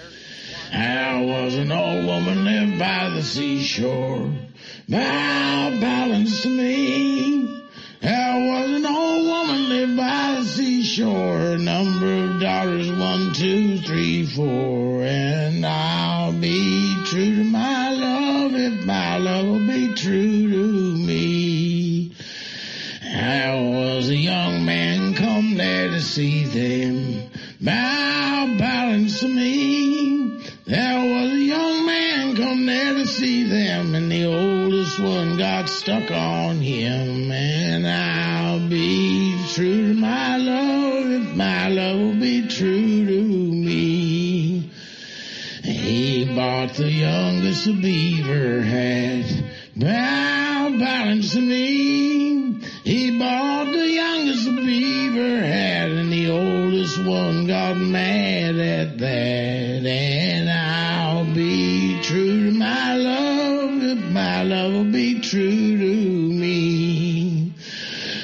There 0.71 1.23
was 1.25 1.55
an 1.55 1.71
old 1.71 2.05
woman 2.05 2.45
lived 2.45 2.79
by 2.79 3.09
the 3.09 3.21
seashore, 3.21 4.31
bow 4.89 5.77
balanced 5.79 6.43
to 6.43 6.49
me. 6.49 7.63
There 8.01 8.47
was 8.47 8.71
an 8.71 8.85
old 8.85 9.25
woman 9.25 9.69
lived 9.69 9.97
by 9.97 10.37
the 10.39 10.43
seashore, 10.43 11.57
number 11.57 12.25
of 12.25 12.41
daughters 12.41 12.91
one, 12.91 13.33
two, 13.33 13.77
three, 13.79 14.25
four, 14.25 15.03
and 15.03 15.65
I'll 15.65 16.33
be 16.33 16.95
true 17.05 17.35
to 17.35 17.43
my 17.43 17.91
love 17.91 18.53
if 18.53 18.85
my 18.85 19.17
love 19.17 19.45
will 19.45 19.67
be 19.67 19.93
true 19.93 20.49
to 20.49 20.97
me. 20.97 22.13
There 23.01 23.55
was 23.55 24.09
a 24.09 24.15
young 24.15 24.65
man 24.65 25.13
come 25.15 25.55
there 25.55 25.89
to 25.89 26.01
see 26.01 26.45
them, 26.45 27.29
bow 27.61 28.55
balanced 28.57 29.21
to 29.21 29.27
me. 29.27 29.94
There 30.67 30.97
was 30.97 31.31
a 31.31 31.37
young 31.37 31.85
man 31.85 32.35
come 32.35 32.65
there 32.65 32.95
to 32.95 33.05
see 33.05 33.43
them, 33.43 33.93
and 33.93 34.11
the 34.11 34.25
oldest 34.25 34.99
one 34.99 35.37
got 35.37 35.69
stuck 35.69 36.09
on 36.09 36.59
him. 36.59 37.31
And 37.31 37.87
I'll 37.87 38.67
be 38.67 39.37
true 39.53 39.89
to 39.89 39.93
my 39.93 40.37
love 40.37 41.11
if 41.11 41.35
my 41.35 41.67
love 41.67 41.99
will 41.99 42.19
be 42.19 42.47
true 42.47 43.05
to 43.05 43.21
me. 43.21 44.71
He 45.63 46.33
bought 46.35 46.73
the 46.73 46.91
youngest 46.91 47.67
a 47.67 47.73
beaver 47.73 48.61
hat, 48.63 49.43
bow 49.75 50.77
balance 50.79 51.35
me. 51.35 52.59
He 52.83 53.19
bought 53.19 53.65
the 53.65 53.87
youngest 53.87 54.47
a 54.47 54.51
beaver 54.51 55.45
hat, 55.45 55.91
and 55.91 56.11
the 56.11 56.31
oldest 56.31 57.03
one 57.05 57.45
got 57.45 57.77
mad 57.77 58.55
at 58.57 58.97
that. 58.97 59.85
And 59.85 60.44
my 62.57 62.95
love 62.95 63.83
if 63.83 64.11
my 64.11 64.43
love 64.43 64.73
will 64.73 64.91
be 64.91 65.19
true 65.21 65.77
to 65.77 65.95
me. 66.33 67.53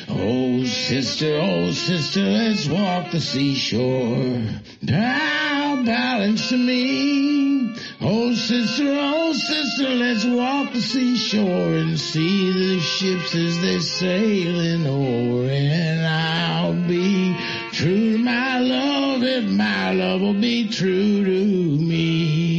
Oh 0.09 0.63
sister, 0.65 1.39
oh 1.41 1.71
sister, 1.71 2.21
let's 2.21 2.67
walk 2.67 3.11
the 3.11 3.19
seashore. 3.19 4.41
Bow 4.83 5.83
balance 5.85 6.49
to 6.49 6.57
me. 6.57 7.75
Oh 8.01 8.33
sister, 8.33 8.85
oh 8.87 9.33
sister, 9.33 9.89
let's 9.89 10.25
walk 10.25 10.73
the 10.73 10.81
seashore 10.81 11.73
and 11.75 11.99
see 11.99 12.51
the 12.51 12.79
ships 12.79 13.35
as 13.35 13.61
they're 13.61 13.79
sailing 13.79 14.85
o'er. 14.87 15.49
And 15.49 16.05
I'll 16.05 16.87
be 16.87 17.35
true 17.71 18.17
to 18.17 18.17
my 18.17 18.59
love 18.59 19.23
if 19.23 19.45
my 19.49 19.93
love 19.93 20.21
will 20.21 20.33
be 20.33 20.67
true 20.69 21.23
to 21.23 21.45
me. 21.81 22.50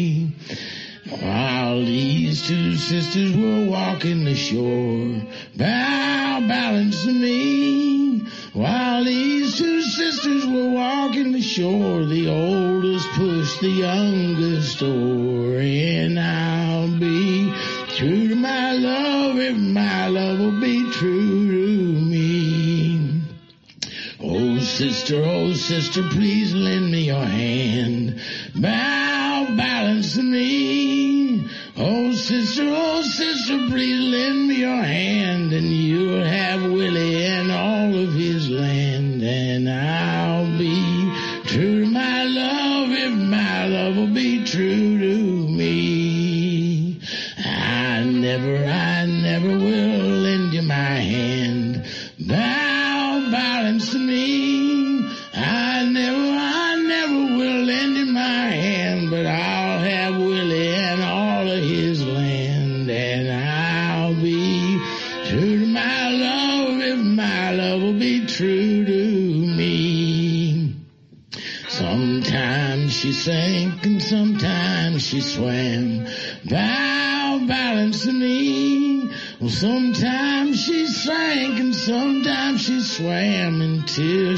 While 1.23 1.85
these 1.85 2.49
two 2.49 2.75
sisters 2.75 3.37
were 3.37 3.71
walking 3.71 4.25
the 4.25 4.35
shore, 4.35 5.23
bow 5.57 6.45
balance 6.49 7.05
to 7.05 7.13
me. 7.13 8.27
While 8.53 9.05
these 9.05 9.57
two 9.57 9.83
sisters 9.83 10.45
were 10.45 10.71
walking 10.71 11.31
the 11.31 11.41
shore, 11.41 12.05
the 12.05 12.29
oldest 12.29 13.09
pushed 13.11 13.61
the 13.61 13.69
youngest 13.69 14.83
o'er, 14.83 15.61
and 15.61 16.19
I'll 16.19 16.99
be 16.99 17.55
true 17.97 18.29
to 18.29 18.35
my 18.35 18.73
love 18.73 19.39
if 19.39 19.57
my 19.57 20.09
love 20.09 20.41
will 20.41 20.61
be 20.61 20.91
true 20.91 21.53
to 21.53 22.01
me. 22.01 23.23
Oh 24.21 24.59
sister, 24.59 25.23
oh 25.25 25.53
sister, 25.53 26.03
please 26.11 26.53
lend 26.53 26.91
me 26.91 27.07
your 27.07 27.25
hand. 27.25 28.21
Bow 28.57 29.32
balance 29.57 30.17
me. 30.17 31.49
Oh 31.77 32.13
sister, 32.13 32.65
oh 32.67 33.03
sister, 33.03 33.59
please 33.69 34.01
lend 34.01 34.49
me 34.49 34.57
your 34.57 34.83
hand 34.83 35.53
and 35.53 35.67
you'll 35.67 36.25
have 36.25 36.63
Willie 36.63 37.25
and 37.25 37.52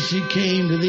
she 0.05 0.21
came 0.21 0.69
to 0.69 0.77
the 0.77 0.84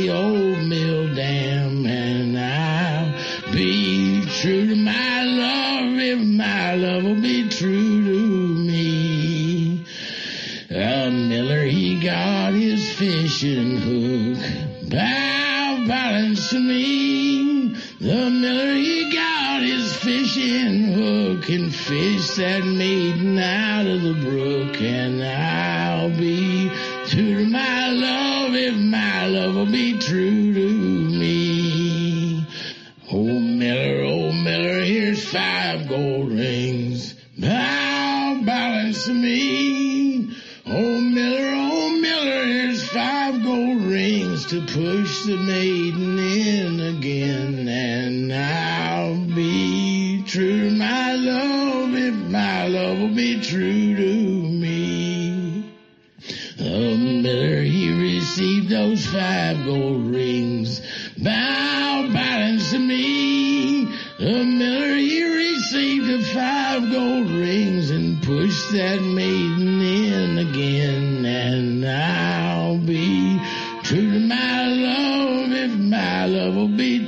he 58.25 58.31
received 58.31 58.69
those 58.69 59.05
five 59.05 59.65
gold 59.65 60.07
rings. 60.07 60.81
Bow 61.17 62.09
balance 62.11 62.71
to 62.71 62.79
me. 62.79 63.85
The 64.17 64.43
miller, 64.43 64.95
he 64.95 65.23
received 65.23 66.07
the 66.07 66.23
five 66.33 66.91
gold 66.91 67.29
rings 67.29 67.91
and 67.91 68.23
pushed 68.23 68.71
that 68.71 69.01
maiden 69.01 69.79
in 69.79 70.37
again. 70.39 71.25
And 71.25 71.85
I'll 71.85 72.79
be 72.79 73.39
true 73.83 74.11
to 74.11 74.19
my 74.19 74.67
love 74.69 75.51
if 75.51 75.77
my 75.77 76.25
love 76.25 76.55
will 76.55 76.67
be 76.67 77.04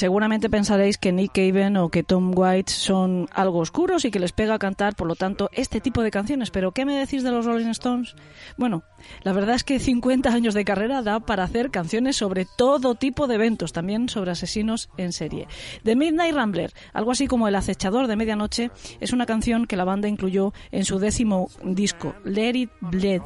Seguramente 0.00 0.48
pensaréis 0.48 0.96
que 0.96 1.12
Nick 1.12 1.32
Cave 1.32 1.78
o 1.78 1.90
que 1.90 2.02
Tom 2.02 2.32
White 2.34 2.72
son 2.72 3.28
algo 3.34 3.58
oscuros 3.58 4.06
y 4.06 4.10
que 4.10 4.18
les 4.18 4.32
pega 4.32 4.58
cantar, 4.58 4.96
por 4.96 5.06
lo 5.06 5.14
tanto, 5.14 5.50
este 5.52 5.78
tipo 5.82 6.02
de 6.02 6.10
canciones. 6.10 6.50
Pero, 6.50 6.72
¿qué 6.72 6.86
me 6.86 6.94
decís 6.94 7.22
de 7.22 7.30
los 7.30 7.44
Rolling 7.44 7.68
Stones? 7.68 8.16
Bueno, 8.56 8.82
la 9.24 9.34
verdad 9.34 9.56
es 9.56 9.62
que 9.62 9.78
50 9.78 10.32
años 10.32 10.54
de 10.54 10.64
carrera 10.64 11.02
da 11.02 11.20
para 11.20 11.44
hacer 11.44 11.70
canciones 11.70 12.16
sobre 12.16 12.46
todo 12.46 12.94
tipo 12.94 13.26
de 13.26 13.34
eventos, 13.34 13.74
también 13.74 14.08
sobre 14.08 14.30
asesinos 14.30 14.88
en 14.96 15.12
serie. 15.12 15.48
The 15.82 15.96
Midnight 15.96 16.34
Rambler, 16.34 16.72
algo 16.94 17.10
así 17.10 17.26
como 17.26 17.46
El 17.46 17.54
acechador 17.54 18.06
de 18.06 18.16
medianoche, 18.16 18.70
es 19.00 19.12
una 19.12 19.26
canción 19.26 19.66
que 19.66 19.76
la 19.76 19.84
banda 19.84 20.08
incluyó 20.08 20.54
en 20.72 20.86
su 20.86 20.98
décimo 20.98 21.50
disco, 21.62 22.14
Let 22.24 22.56
It 22.56 22.70
Bleed 22.80 23.20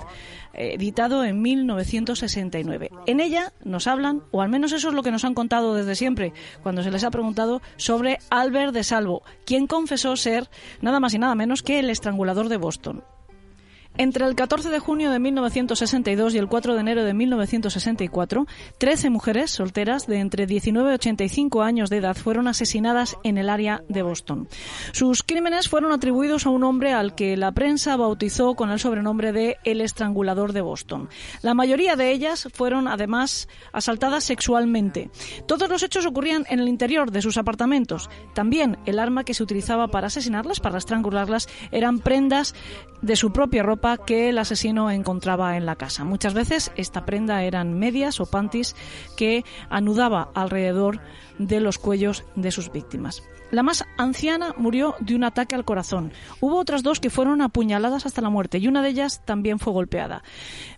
editado 0.56 1.24
en 1.24 1.42
1969. 1.42 2.90
En 3.06 3.20
ella 3.20 3.52
nos 3.64 3.86
hablan, 3.86 4.22
o 4.30 4.42
al 4.42 4.48
menos 4.48 4.72
eso 4.72 4.88
es 4.88 4.94
lo 4.94 5.02
que 5.02 5.10
nos 5.10 5.24
han 5.24 5.34
contado 5.34 5.74
desde 5.74 5.94
siempre, 5.94 6.32
cuando 6.62 6.82
se 6.82 6.90
les 6.90 7.04
ha 7.04 7.10
preguntado 7.10 7.62
sobre 7.76 8.18
Albert 8.30 8.72
de 8.72 8.84
Salvo, 8.84 9.22
quien 9.44 9.66
confesó 9.66 10.16
ser 10.16 10.48
nada 10.80 11.00
más 11.00 11.14
y 11.14 11.18
nada 11.18 11.34
menos 11.34 11.62
que 11.62 11.78
el 11.78 11.90
estrangulador 11.90 12.48
de 12.48 12.56
Boston. 12.56 13.04
Entre 13.96 14.26
el 14.26 14.34
14 14.34 14.70
de 14.70 14.80
junio 14.80 15.12
de 15.12 15.20
1962 15.20 16.34
y 16.34 16.38
el 16.38 16.48
4 16.48 16.74
de 16.74 16.80
enero 16.80 17.04
de 17.04 17.14
1964, 17.14 18.44
13 18.78 19.08
mujeres 19.08 19.52
solteras 19.52 20.08
de 20.08 20.18
entre 20.18 20.46
19 20.46 20.90
y 20.90 20.94
85 20.94 21.62
años 21.62 21.90
de 21.90 21.98
edad 21.98 22.16
fueron 22.16 22.48
asesinadas 22.48 23.16
en 23.22 23.38
el 23.38 23.48
área 23.48 23.84
de 23.88 24.02
Boston. 24.02 24.48
Sus 24.90 25.22
crímenes 25.22 25.68
fueron 25.68 25.92
atribuidos 25.92 26.44
a 26.44 26.50
un 26.50 26.64
hombre 26.64 26.92
al 26.92 27.14
que 27.14 27.36
la 27.36 27.52
prensa 27.52 27.96
bautizó 27.96 28.56
con 28.56 28.72
el 28.72 28.80
sobrenombre 28.80 29.30
de 29.32 29.58
El 29.62 29.80
Estrangulador 29.80 30.54
de 30.54 30.62
Boston. 30.62 31.08
La 31.42 31.54
mayoría 31.54 31.94
de 31.94 32.10
ellas 32.10 32.48
fueron 32.52 32.88
además 32.88 33.48
asaltadas 33.72 34.24
sexualmente. 34.24 35.08
Todos 35.46 35.68
los 35.68 35.84
hechos 35.84 36.04
ocurrían 36.04 36.46
en 36.48 36.58
el 36.58 36.66
interior 36.66 37.12
de 37.12 37.22
sus 37.22 37.36
apartamentos. 37.36 38.10
También 38.34 38.76
el 38.86 38.98
arma 38.98 39.22
que 39.22 39.34
se 39.34 39.44
utilizaba 39.44 39.86
para 39.86 40.08
asesinarlas, 40.08 40.58
para 40.58 40.78
estrangularlas, 40.78 41.48
eran 41.70 42.00
prendas 42.00 42.56
de 43.00 43.14
su 43.14 43.32
propia 43.32 43.62
ropa 43.62 43.83
que 44.06 44.30
el 44.30 44.38
asesino 44.38 44.90
encontraba 44.90 45.58
en 45.58 45.66
la 45.66 45.76
casa. 45.76 46.04
Muchas 46.04 46.32
veces 46.32 46.72
esta 46.74 47.04
prenda 47.04 47.42
eran 47.42 47.78
medias 47.78 48.18
o 48.18 48.24
panties 48.24 48.74
que 49.16 49.44
anudaba 49.68 50.30
alrededor 50.34 51.00
de 51.38 51.60
los 51.60 51.76
cuellos 51.76 52.24
de 52.34 52.50
sus 52.50 52.72
víctimas. 52.72 53.22
La 53.54 53.62
más 53.62 53.84
anciana 53.98 54.52
murió 54.56 54.96
de 54.98 55.14
un 55.14 55.22
ataque 55.22 55.54
al 55.54 55.64
corazón. 55.64 56.12
Hubo 56.40 56.56
otras 56.56 56.82
dos 56.82 56.98
que 56.98 57.08
fueron 57.08 57.40
apuñaladas 57.40 58.04
hasta 58.04 58.20
la 58.20 58.28
muerte 58.28 58.58
y 58.58 58.66
una 58.66 58.82
de 58.82 58.88
ellas 58.88 59.22
también 59.24 59.60
fue 59.60 59.72
golpeada. 59.72 60.24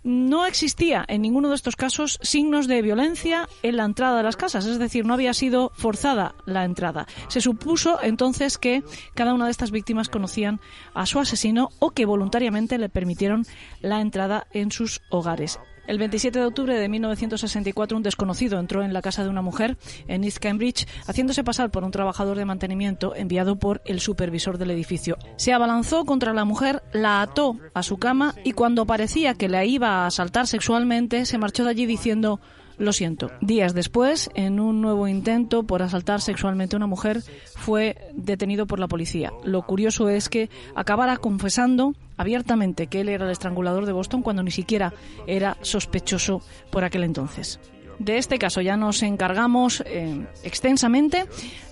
No 0.04 0.44
existía 0.44 1.02
en 1.08 1.22
ninguno 1.22 1.48
de 1.48 1.54
estos 1.54 1.74
casos 1.74 2.18
signos 2.20 2.66
de 2.66 2.82
violencia 2.82 3.48
en 3.62 3.78
la 3.78 3.86
entrada 3.86 4.18
de 4.18 4.24
las 4.24 4.36
casas, 4.36 4.66
es 4.66 4.78
decir, 4.78 5.06
no 5.06 5.14
había 5.14 5.32
sido 5.32 5.72
forzada 5.74 6.34
la 6.44 6.66
entrada. 6.66 7.06
Se 7.28 7.40
supuso 7.40 7.98
entonces 8.02 8.58
que 8.58 8.82
cada 9.14 9.32
una 9.32 9.46
de 9.46 9.52
estas 9.52 9.70
víctimas 9.70 10.10
conocían 10.10 10.60
a 10.92 11.06
su 11.06 11.18
asesino 11.18 11.70
o 11.78 11.92
que 11.92 12.04
voluntariamente 12.04 12.76
le 12.76 12.90
permitieron 12.90 13.46
la 13.80 14.02
entrada 14.02 14.48
en 14.52 14.70
sus 14.70 15.00
hogares. 15.08 15.58
El 15.86 15.98
27 15.98 16.38
de 16.38 16.44
octubre 16.44 16.78
de 16.78 16.88
1964, 16.88 17.96
un 17.96 18.02
desconocido 18.02 18.58
entró 18.58 18.82
en 18.82 18.92
la 18.92 19.02
casa 19.02 19.22
de 19.22 19.30
una 19.30 19.42
mujer 19.42 19.76
en 20.08 20.24
East 20.24 20.38
Cambridge, 20.38 20.86
haciéndose 21.06 21.44
pasar 21.44 21.70
por 21.70 21.84
un 21.84 21.92
trabajador 21.92 22.36
de 22.36 22.44
mantenimiento 22.44 23.14
enviado 23.14 23.56
por 23.56 23.82
el 23.84 24.00
supervisor 24.00 24.58
del 24.58 24.72
edificio. 24.72 25.16
Se 25.36 25.52
abalanzó 25.52 26.04
contra 26.04 26.32
la 26.32 26.44
mujer, 26.44 26.82
la 26.92 27.22
ató 27.22 27.56
a 27.72 27.82
su 27.82 27.98
cama 27.98 28.34
y 28.42 28.52
cuando 28.52 28.86
parecía 28.86 29.34
que 29.34 29.48
la 29.48 29.64
iba 29.64 29.88
a 29.88 30.06
asaltar 30.06 30.46
sexualmente, 30.46 31.24
se 31.24 31.38
marchó 31.38 31.64
de 31.64 31.70
allí 31.70 31.86
diciendo 31.86 32.40
lo 32.78 32.92
siento. 32.92 33.30
Días 33.40 33.74
después, 33.74 34.30
en 34.34 34.60
un 34.60 34.80
nuevo 34.80 35.08
intento 35.08 35.62
por 35.64 35.82
asaltar 35.82 36.20
sexualmente 36.20 36.76
a 36.76 36.78
una 36.78 36.86
mujer, 36.86 37.22
fue 37.54 37.96
detenido 38.14 38.66
por 38.66 38.78
la 38.78 38.88
policía. 38.88 39.32
Lo 39.44 39.62
curioso 39.62 40.08
es 40.08 40.28
que 40.28 40.50
acabara 40.74 41.16
confesando 41.16 41.94
abiertamente 42.16 42.86
que 42.86 43.00
él 43.00 43.08
era 43.08 43.24
el 43.24 43.30
estrangulador 43.30 43.86
de 43.86 43.92
Boston 43.92 44.22
cuando 44.22 44.42
ni 44.42 44.50
siquiera 44.50 44.92
era 45.26 45.56
sospechoso 45.62 46.42
por 46.70 46.84
aquel 46.84 47.04
entonces. 47.04 47.60
De 47.98 48.18
este 48.18 48.38
caso 48.38 48.60
ya 48.60 48.76
nos 48.76 49.02
encargamos 49.02 49.82
eh, 49.86 50.26
extensamente 50.44 51.24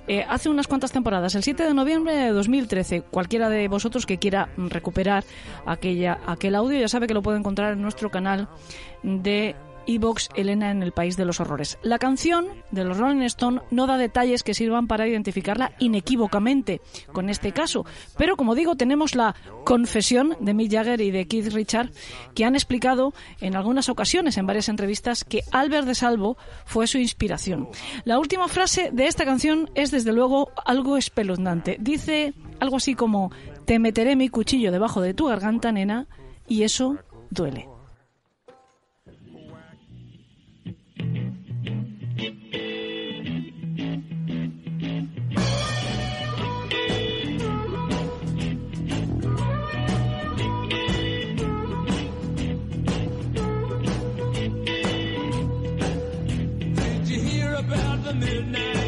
eh, 0.07 0.25
hace 0.29 0.49
unas 0.49 0.67
cuantas 0.67 0.93
temporadas, 0.93 1.35
el 1.35 1.43
7 1.43 1.65
de 1.65 1.75
noviembre 1.75 2.15
de 2.15 2.31
2013. 2.31 3.03
Cualquiera 3.03 3.49
de 3.49 3.69
vosotros 3.69 4.07
que 4.07 4.19
quiera 4.19 4.49
recuperar 4.57 5.25
aquella, 5.67 6.21
aquel 6.27 6.55
audio 6.55 6.79
ya 6.79 6.89
sabe 6.89 7.07
que 7.07 7.15
lo 7.15 7.23
puede 7.23 7.39
encontrar 7.39 7.75
en 7.75 7.83
nuestro 7.83 8.11
canal 8.11 8.49
de 9.03 9.55
Evox 9.87 10.29
Elena 10.35 10.71
en 10.71 10.83
el 10.83 10.93
País 10.93 11.17
de 11.17 11.25
los 11.25 11.41
Horrores. 11.41 11.79
La 11.83 11.99
canción 11.99 12.47
de 12.71 12.85
los 12.85 12.99
Rolling 12.99 13.23
Stone 13.23 13.63
no 13.71 13.87
da 13.87 13.99
detalles 13.99 14.43
que 14.43 14.55
sirvan 14.55 14.87
para 14.87 15.07
identificarla 15.07 15.73
inequívocamente 15.79 16.81
con 17.13 17.29
este 17.29 17.53
caso, 17.53 17.85
pero 18.17 18.37
como 18.37 18.55
digo, 18.55 18.77
tenemos 18.77 19.15
la 19.15 19.35
confesión 19.65 20.37
de 20.41 20.55
Mick 20.55 20.73
Jagger 20.73 21.01
y 21.01 21.11
de 21.11 21.27
Keith 21.27 21.53
Richard 21.53 21.91
que 22.35 22.45
han 22.45 22.55
explicado 22.55 23.15
en 23.41 23.57
algunas 23.57 23.89
ocasiones, 23.89 24.37
en 24.37 24.47
varias 24.47 24.69
entrevistas, 24.69 25.25
que 25.25 25.43
Albert 25.53 25.87
de 25.87 25.95
Salvo 25.95 26.37
fue 26.65 26.87
su 26.87 26.99
inspiración. 26.99 27.69
La 28.05 28.19
última 28.19 28.49
frase 28.49 28.91
de 28.93 29.07
esta 29.07 29.25
canción 29.25 29.71
es 29.75 29.91
desde 29.91 30.13
luego 30.13 30.51
algo 30.65 30.97
espeluznante. 30.97 31.77
Dice 31.81 32.35
algo 32.61 32.77
así 32.77 32.95
como, 32.95 33.31
te 33.65 33.79
meteré 33.79 34.17
mi 34.17 34.29
cuchillo 34.29 34.73
debajo 34.73 35.01
de 35.01 35.15
tu 35.15 35.27
garganta, 35.27 35.73
nena, 35.73 36.07
y 36.47 36.63
eso 36.63 36.99
duele. 37.31 37.74
Midnight 58.15 58.84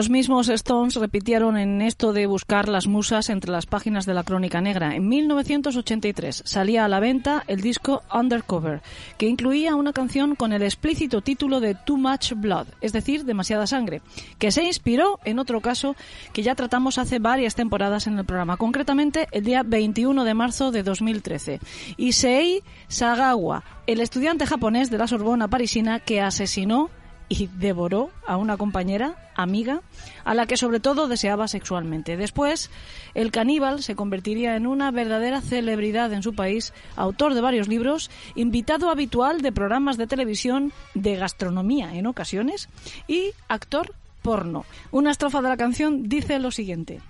Los 0.00 0.08
mismos 0.08 0.48
Stones 0.48 0.94
repitieron 0.94 1.58
en 1.58 1.82
esto 1.82 2.14
de 2.14 2.24
buscar 2.24 2.70
las 2.70 2.86
musas 2.86 3.28
entre 3.28 3.50
las 3.50 3.66
páginas 3.66 4.06
de 4.06 4.14
la 4.14 4.24
Crónica 4.24 4.62
Negra. 4.62 4.96
En 4.96 5.06
1983 5.06 6.42
salía 6.46 6.86
a 6.86 6.88
la 6.88 7.00
venta 7.00 7.44
el 7.48 7.60
disco 7.60 8.02
Undercover, 8.10 8.80
que 9.18 9.26
incluía 9.26 9.74
una 9.74 9.92
canción 9.92 10.36
con 10.36 10.54
el 10.54 10.62
explícito 10.62 11.20
título 11.20 11.60
de 11.60 11.74
Too 11.74 11.98
Much 11.98 12.32
Blood, 12.34 12.68
es 12.80 12.94
decir, 12.94 13.26
demasiada 13.26 13.66
sangre, 13.66 14.00
que 14.38 14.50
se 14.50 14.64
inspiró 14.64 15.20
en 15.26 15.38
otro 15.38 15.60
caso 15.60 15.94
que 16.32 16.42
ya 16.42 16.54
tratamos 16.54 16.96
hace 16.96 17.18
varias 17.18 17.54
temporadas 17.54 18.06
en 18.06 18.18
el 18.18 18.24
programa, 18.24 18.56
concretamente 18.56 19.28
el 19.32 19.44
día 19.44 19.62
21 19.64 20.24
de 20.24 20.32
marzo 20.32 20.70
de 20.70 20.82
2013. 20.82 21.60
Issei 21.98 22.62
Sagawa, 22.88 23.64
el 23.86 24.00
estudiante 24.00 24.46
japonés 24.46 24.90
de 24.90 24.96
la 24.96 25.06
Sorbona 25.06 25.48
parisina 25.48 26.00
que 26.00 26.22
asesinó 26.22 26.88
y 27.30 27.46
devoró 27.46 28.10
a 28.26 28.36
una 28.36 28.56
compañera, 28.56 29.30
amiga, 29.36 29.82
a 30.24 30.34
la 30.34 30.46
que 30.46 30.56
sobre 30.56 30.80
todo 30.80 31.06
deseaba 31.06 31.46
sexualmente. 31.46 32.16
Después, 32.16 32.70
el 33.14 33.30
caníbal 33.30 33.84
se 33.84 33.94
convertiría 33.94 34.56
en 34.56 34.66
una 34.66 34.90
verdadera 34.90 35.40
celebridad 35.40 36.12
en 36.12 36.24
su 36.24 36.34
país, 36.34 36.74
autor 36.96 37.34
de 37.34 37.40
varios 37.40 37.68
libros, 37.68 38.10
invitado 38.34 38.90
habitual 38.90 39.42
de 39.42 39.52
programas 39.52 39.96
de 39.96 40.08
televisión, 40.08 40.72
de 40.94 41.16
gastronomía 41.16 41.94
en 41.94 42.08
ocasiones, 42.08 42.68
y 43.06 43.30
actor 43.48 43.94
porno. 44.22 44.66
Una 44.90 45.12
estrofa 45.12 45.40
de 45.40 45.50
la 45.50 45.56
canción 45.56 46.08
dice 46.08 46.40
lo 46.40 46.50
siguiente. 46.50 47.00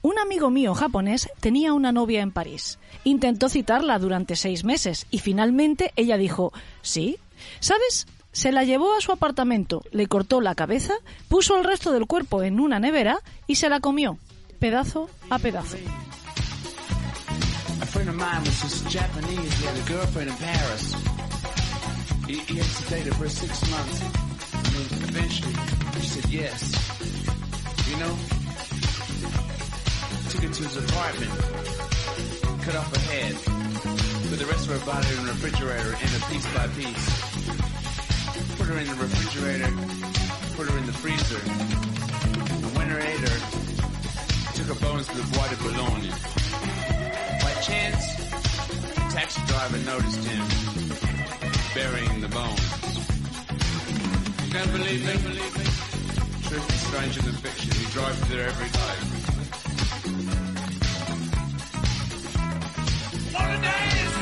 Un 0.00 0.18
amigo 0.18 0.48
mío 0.48 0.74
japonés 0.74 1.28
tenía 1.40 1.74
una 1.74 1.92
novia 1.92 2.22
en 2.22 2.32
París. 2.32 2.78
Intentó 3.04 3.50
citarla 3.50 3.98
durante 3.98 4.34
seis 4.34 4.64
meses 4.64 5.06
y 5.10 5.18
finalmente 5.18 5.92
ella 5.94 6.16
dijo, 6.16 6.54
sí, 6.80 7.18
¿sabes? 7.60 8.06
Se 8.38 8.52
la 8.52 8.62
llevó 8.62 8.94
a 8.94 9.00
su 9.00 9.10
apartamento, 9.10 9.82
le 9.90 10.06
cortó 10.06 10.40
la 10.40 10.54
cabeza, 10.54 10.94
puso 11.26 11.56
el 11.56 11.64
resto 11.64 11.90
del 11.90 12.06
cuerpo 12.06 12.44
en 12.44 12.60
una 12.60 12.78
nevera 12.78 13.18
y 13.48 13.56
se 13.56 13.68
la 13.68 13.80
comió, 13.80 14.16
pedazo 14.60 15.10
a 15.28 15.40
pedazo. 15.40 15.76
A 17.80 17.86
a. 31.10 31.26
Cut 32.64 32.76
off 32.76 32.94
her 32.94 33.00
head. 33.10 33.34
Put 34.30 34.38
the 34.38 34.46
rest 34.46 34.68
of 34.68 34.78
her 34.78 34.86
body 34.86 35.08
in 35.08 35.26
the 35.26 35.32
refrigerator 35.32 35.90
in 35.90 36.10
a 36.14 36.20
piece 36.30 36.46
by 36.54 36.68
piece. 36.68 37.27
put 38.68 38.76
her 38.76 38.82
in 38.82 38.88
the 38.88 39.02
refrigerator, 39.02 39.70
put 40.54 40.68
her 40.68 40.76
in 40.76 40.84
the 40.84 40.92
freezer. 40.92 41.40
And 41.40 42.76
when 42.76 42.88
her 42.90 43.00
ate 43.00 43.20
her, 43.20 43.38
took 44.52 44.66
her 44.66 44.74
bones 44.84 45.08
to 45.08 45.16
the 45.16 45.24
Bois 45.32 45.48
de 45.48 45.56
Boulogne. 45.56 46.12
By 47.40 47.52
chance, 47.64 48.04
the 48.68 49.08
taxi 49.16 49.40
driver 49.46 49.78
noticed 49.88 50.22
him 50.22 50.44
burying 51.72 52.20
the 52.20 52.28
bones. 52.28 52.68
You 54.44 54.52
don't 54.52 54.72
believe 54.72 55.00
me? 55.00 55.16
Believe 55.16 55.54
me? 55.56 55.64
Truth 56.44 56.68
is 56.68 56.80
stranger 56.88 57.22
than 57.22 57.32
fiction. 57.40 57.72
He 57.72 57.86
drives 57.94 58.20
there 58.28 58.48
every 58.48 58.68
day. 58.68 58.96
What 63.32 63.48
a 63.48 63.62
day 63.62 64.17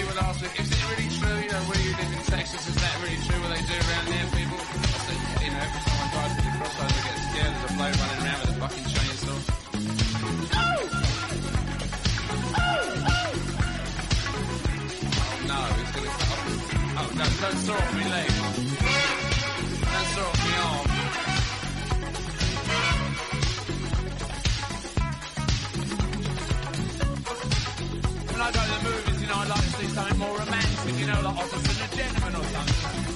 people 0.00 0.16
ask 0.24 0.40
me, 0.40 0.48
is 0.56 0.70
it 0.72 0.80
really 0.88 1.08
true? 1.12 1.36
You 1.44 1.50
know, 1.52 1.60
where 1.68 1.80
you 1.80 1.92
live 1.92 2.12
in 2.16 2.24
Texas, 2.24 2.68
is 2.68 2.74
that 2.80 2.94
really 3.04 3.20
true? 3.26 3.36
What 3.44 3.52
they 3.52 3.60
do 3.68 3.76
around 3.76 4.06
there, 4.08 4.28
people? 4.32 4.56
I 4.56 4.72
yeah, 4.80 5.44
you 5.44 5.52
know, 5.52 5.60
every 5.60 5.82
time 5.84 6.00
I 6.00 6.08
drive 6.14 6.32
through 6.32 6.48
the 6.48 6.56
crossroads, 6.56 6.96
I 6.96 7.04
get 7.04 7.16
scared. 7.28 7.52
There's 7.52 7.68
a 7.68 7.76
bloke 7.76 7.96
running 8.00 8.24
around 8.24 8.40
with 8.40 8.50
a 8.50 8.64
fucking 8.64 8.88
chainsaw. 8.92 9.38
Oh, 10.56 10.56
oh! 10.56 10.88
oh! 12.60 13.28
no, 15.50 15.58
he's 15.76 15.92
gonna 15.92 16.08
off. 16.08 16.48
Oh 17.00 17.08
no, 17.18 17.24
don't 17.40 17.60
saw 17.60 17.76
my 17.92 18.04
leg. 18.08 18.29
More 30.20 30.36
romantic, 30.36 30.98
you 31.00 31.06
know, 31.06 31.20
like 31.22 31.36
Officer 31.38 31.82
and 31.82 31.92
a 31.92 31.96
Gentleman 31.96 32.34
or. 32.36 32.44
Something 32.44 33.09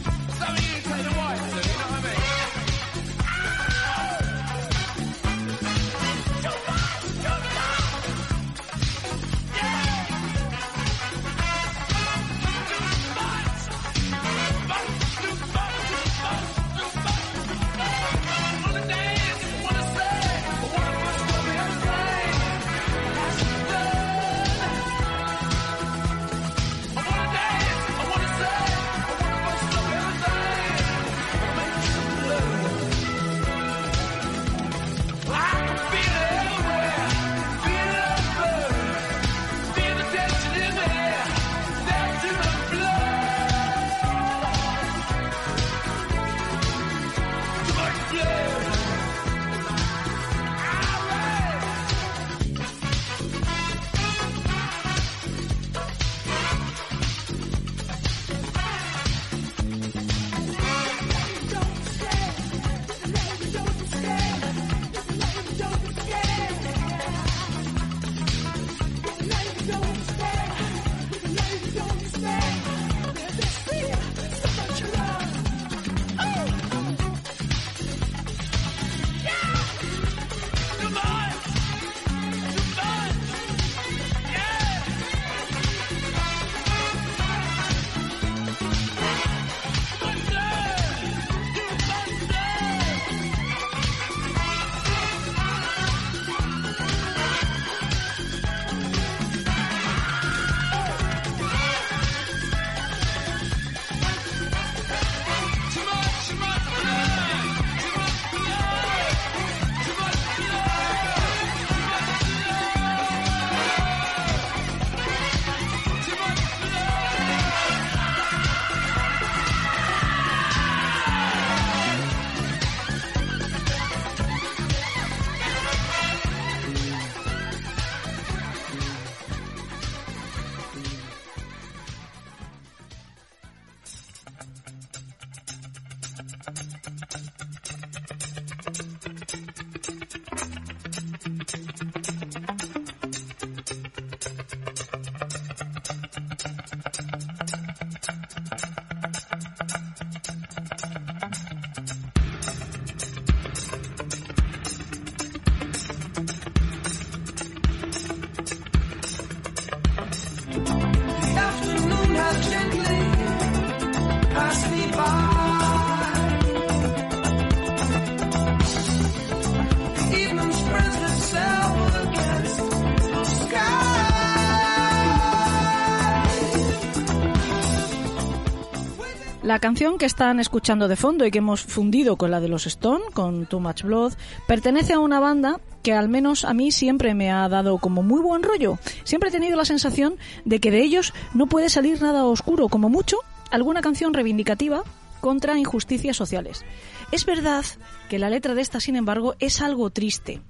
La 179.55 179.61
canción 179.61 179.99
que 179.99 180.07
están 180.07 180.41
escuchando 180.41 180.89
de 180.89 180.97
fondo 180.97 181.25
y 181.25 181.31
que 181.31 181.39
hemos 181.39 181.63
fundido 181.63 182.17
con 182.17 182.33
la 182.33 182.41
de 182.41 182.49
los 182.49 182.67
Stone, 182.67 183.05
con 183.13 183.47
Too 183.47 183.61
Much 183.61 183.85
Blood, 183.85 184.15
pertenece 184.49 184.95
a 184.95 184.99
una 184.99 185.21
banda 185.21 185.61
que 185.85 185.93
al 185.93 186.09
menos 186.09 186.45
a 186.45 186.55
mí 186.55 186.73
siempre 186.73 187.15
me 187.15 187.31
ha 187.31 187.49
dado 187.49 187.79
como 187.79 188.03
muy 188.03 188.21
buen 188.21 188.43
rollo. 188.43 188.81
Siempre 189.05 189.29
he 189.29 189.33
tenido 189.33 189.57
la 189.57 189.65
sensación 189.65 190.17
de 190.45 190.59
que 190.59 190.73
de 190.73 190.83
ellos 190.83 191.15
no 191.35 191.47
puede 191.47 191.69
salir 191.69 192.03
nada 192.03 192.25
oscuro, 192.25 192.69
como 192.69 192.89
mucho 192.89 193.19
alguna 193.53 193.81
canción 193.81 194.13
reivindicativa 194.13 194.83
contra 195.21 195.57
injusticias 195.57 196.17
sociales. 196.17 196.65
Es 197.13 197.25
verdad 197.25 197.65
que 198.09 198.19
la 198.19 198.31
letra 198.31 198.57
de 198.57 198.63
esta, 198.63 198.81
sin 198.81 198.97
embargo, 198.97 199.37
es 199.39 199.61
algo 199.61 199.89
triste. 199.91 200.43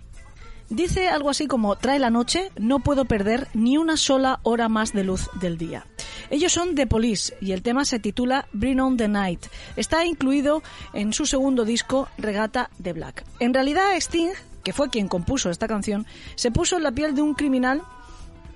Dice 0.71 1.11
algo 1.11 1.29
así 1.29 1.47
como, 1.47 1.77
trae 1.77 1.99
la 1.99 2.09
noche, 2.09 2.53
no 2.57 2.79
puedo 2.79 3.05
perder 3.05 3.49
ni 3.53 3.77
una 3.77 3.99
sola 3.99 4.41
hora 4.45 4.71
más 4.71 4.95
de 4.95 5.05
luz 5.05 5.29
del 5.43 5.59
día. 5.59 5.85
Ellos 6.31 6.53
son 6.53 6.75
The 6.75 6.87
Police 6.87 7.35
y 7.41 7.53
el 7.53 7.63
tema 7.63 7.85
se 7.85 7.99
titula 7.99 8.47
Bring 8.53 8.81
on 8.81 8.97
the 8.97 9.09
Night. 9.09 9.47
Está 9.77 10.05
incluido 10.05 10.63
en 10.93 11.13
su 11.13 11.27
segundo 11.27 11.65
disco, 11.65 12.09
Regata 12.19 12.71
de 12.79 12.93
Black. 12.93 13.25
En 13.41 13.55
realidad, 13.55 13.97
Sting, 13.97 14.33
que 14.63 14.73
fue 14.73 14.91
quien 14.91 15.09
compuso 15.09 15.51
esta 15.51 15.69
canción, 15.69 16.07
se 16.35 16.51
puso 16.51 16.77
en 16.77 16.83
la 16.83 16.93
piel 16.93 17.15
de 17.15 17.23
un 17.23 17.35
criminal 17.35 17.83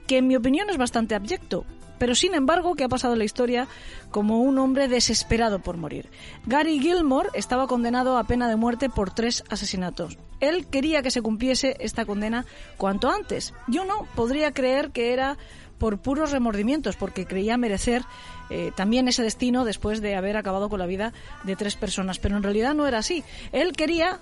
que 0.06 0.18
en 0.18 0.26
mi 0.26 0.36
opinión 0.36 0.70
es 0.70 0.78
bastante 0.78 1.14
abyecto, 1.14 1.64
pero 1.98 2.14
sin 2.14 2.34
embargo 2.34 2.74
que 2.74 2.84
ha 2.84 2.88
pasado 2.88 3.16
la 3.16 3.24
historia 3.24 3.68
como 4.10 4.40
un 4.40 4.58
hombre 4.58 4.88
desesperado 4.88 5.58
por 5.58 5.76
morir. 5.76 6.08
Gary 6.46 6.80
Gilmore 6.80 7.28
estaba 7.34 7.66
condenado 7.66 8.16
a 8.16 8.24
pena 8.24 8.48
de 8.48 8.56
muerte 8.56 8.88
por 8.88 9.10
tres 9.10 9.44
asesinatos. 9.50 10.18
Él 10.40 10.66
quería 10.66 11.02
que 11.02 11.10
se 11.10 11.22
cumpliese 11.22 11.76
esta 11.80 12.06
condena 12.06 12.46
cuanto 12.76 13.10
antes. 13.10 13.52
Yo 13.66 13.84
no 13.84 14.06
podría 14.14 14.52
creer 14.52 14.90
que 14.90 15.12
era 15.12 15.36
por 15.78 15.98
puros 15.98 16.32
remordimientos, 16.32 16.96
porque 16.96 17.26
creía 17.26 17.56
merecer 17.56 18.02
eh, 18.50 18.72
también 18.76 19.08
ese 19.08 19.22
destino 19.22 19.64
después 19.64 20.00
de 20.00 20.16
haber 20.16 20.36
acabado 20.36 20.68
con 20.68 20.78
la 20.78 20.86
vida 20.86 21.12
de 21.44 21.56
tres 21.56 21.76
personas. 21.76 22.18
Pero 22.18 22.36
en 22.36 22.42
realidad 22.42 22.74
no 22.74 22.86
era 22.86 22.98
así. 22.98 23.24
Él 23.52 23.72
quería 23.72 24.20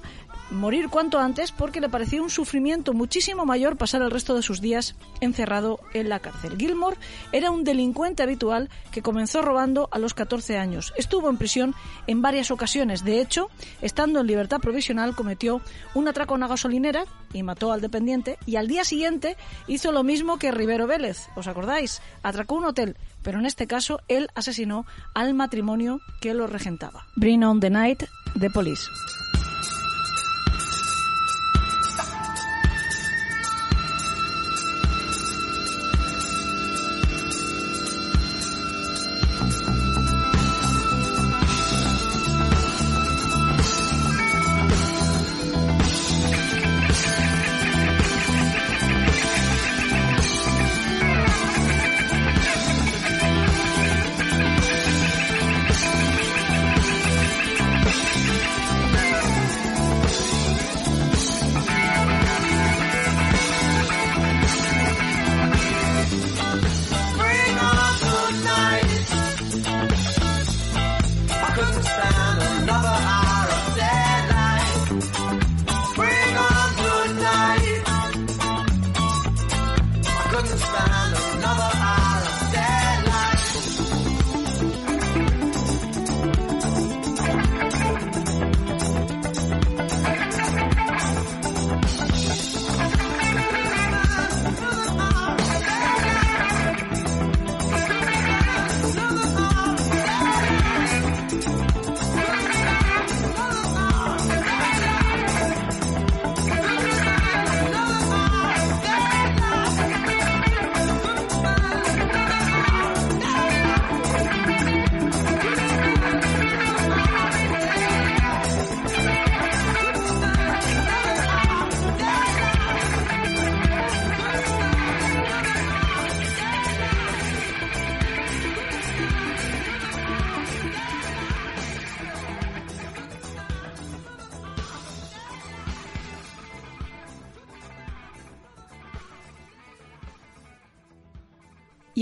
morir 0.50 0.88
cuanto 0.88 1.18
antes 1.18 1.52
porque 1.52 1.80
le 1.80 1.88
parecía 1.88 2.22
un 2.22 2.30
sufrimiento 2.30 2.92
muchísimo 2.92 3.44
mayor 3.44 3.76
pasar 3.76 4.02
el 4.02 4.10
resto 4.10 4.34
de 4.34 4.42
sus 4.42 4.60
días 4.60 4.94
encerrado 5.20 5.80
en 5.94 6.08
la 6.08 6.20
cárcel. 6.20 6.56
Gilmore 6.56 6.96
era 7.32 7.50
un 7.50 7.64
delincuente 7.64 8.22
habitual 8.22 8.70
que 8.92 9.02
comenzó 9.02 9.42
robando 9.42 9.88
a 9.90 9.98
los 9.98 10.14
14 10.14 10.58
años. 10.58 10.92
Estuvo 10.96 11.28
en 11.28 11.36
prisión 11.36 11.74
en 12.06 12.22
varias 12.22 12.50
ocasiones. 12.50 13.04
De 13.04 13.20
hecho, 13.20 13.50
estando 13.82 14.20
en 14.20 14.26
libertad 14.26 14.60
provisional, 14.60 15.14
cometió 15.14 15.60
un 15.94 16.08
atraco 16.08 16.34
a 16.34 16.36
una 16.36 16.48
gasolinera 16.48 17.04
y 17.32 17.42
mató 17.42 17.72
al 17.72 17.80
dependiente. 17.80 18.38
Y 18.46 18.56
al 18.56 18.68
día 18.68 18.84
siguiente 18.84 19.36
hizo 19.66 19.92
lo 19.92 20.02
mismo 20.02 20.38
que 20.38 20.52
Rivero 20.52 20.86
Vélez. 20.86 21.28
¿Os 21.36 21.46
acordáis? 21.48 22.00
Atracó 22.22 22.54
un 22.54 22.64
hotel, 22.64 22.96
pero 23.22 23.38
en 23.38 23.46
este 23.46 23.66
caso 23.66 24.00
él 24.08 24.28
asesinó 24.34 24.86
al 25.14 25.34
matrimonio 25.34 26.00
que 26.20 26.34
lo 26.34 26.46
regentaba. 26.46 27.06
Bring 27.16 27.44
on 27.44 27.60
the 27.60 27.70
night, 27.70 28.04
The 28.38 28.50
Police. 28.50 28.84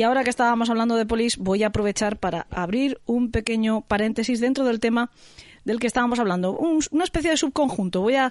Ahora 0.05 0.25
que 0.25 0.31
estábamos 0.31 0.71
hablando 0.71 0.97
de 0.97 1.07
polis, 1.07 1.37
voy 1.39 1.63
a 1.63 1.69
aprovechar 1.69 2.19
para 2.19 2.47
abrir 2.51 3.01
un 3.07 3.31
pequeño 3.31 3.83
paréntesis 3.83 4.41
dentro 4.41 4.65
del 4.65 4.81
tema 4.81 5.11
del 5.65 5.81
que 5.81 5.87
estábamos 5.87 6.19
hablando, 6.19 6.57
un- 6.57 6.81
una 6.91 7.05
especie 7.05 7.31
de 7.31 7.37
subconjunto. 7.37 8.03
Voy 8.03 8.15
a 8.17 8.31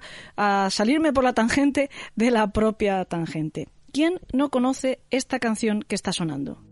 salirme 0.69 1.11
por 1.13 1.24
la 1.24 1.34
tangente 1.34 1.89
de 2.15 2.32
la 2.32 2.47
propia 2.51 3.03
tangente. 3.05 3.67
¿Quién 3.91 4.19
no 4.34 4.49
conoce 4.49 4.99
esta 5.11 5.39
canción 5.39 5.84
que 5.84 5.95
está 5.95 6.13
sonando? 6.13 6.62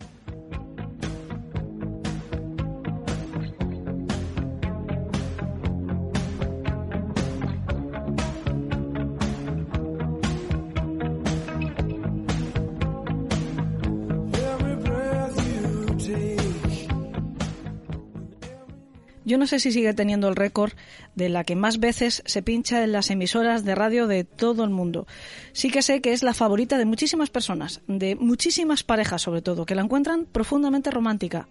Yo 19.31 19.37
no 19.37 19.47
sé 19.47 19.61
si 19.61 19.71
sigue 19.71 19.93
teniendo 19.93 20.27
el 20.27 20.35
récord 20.35 20.73
de 21.15 21.29
la 21.29 21.45
que 21.45 21.55
más 21.55 21.79
veces 21.79 22.21
se 22.25 22.41
pincha 22.41 22.83
en 22.83 22.91
las 22.91 23.09
emisoras 23.11 23.63
de 23.63 23.75
radio 23.75 24.05
de 24.05 24.25
todo 24.25 24.65
el 24.65 24.71
mundo. 24.71 25.07
Sí 25.53 25.71
que 25.71 25.81
sé 25.81 26.01
que 26.01 26.11
es 26.11 26.21
la 26.21 26.33
favorita 26.33 26.77
de 26.77 26.83
muchísimas 26.83 27.29
personas, 27.29 27.79
de 27.87 28.15
muchísimas 28.15 28.83
parejas 28.83 29.21
sobre 29.21 29.41
todo, 29.41 29.65
que 29.65 29.73
la 29.73 29.83
encuentran 29.83 30.25
profundamente 30.25 30.91
romántica. 30.91 31.47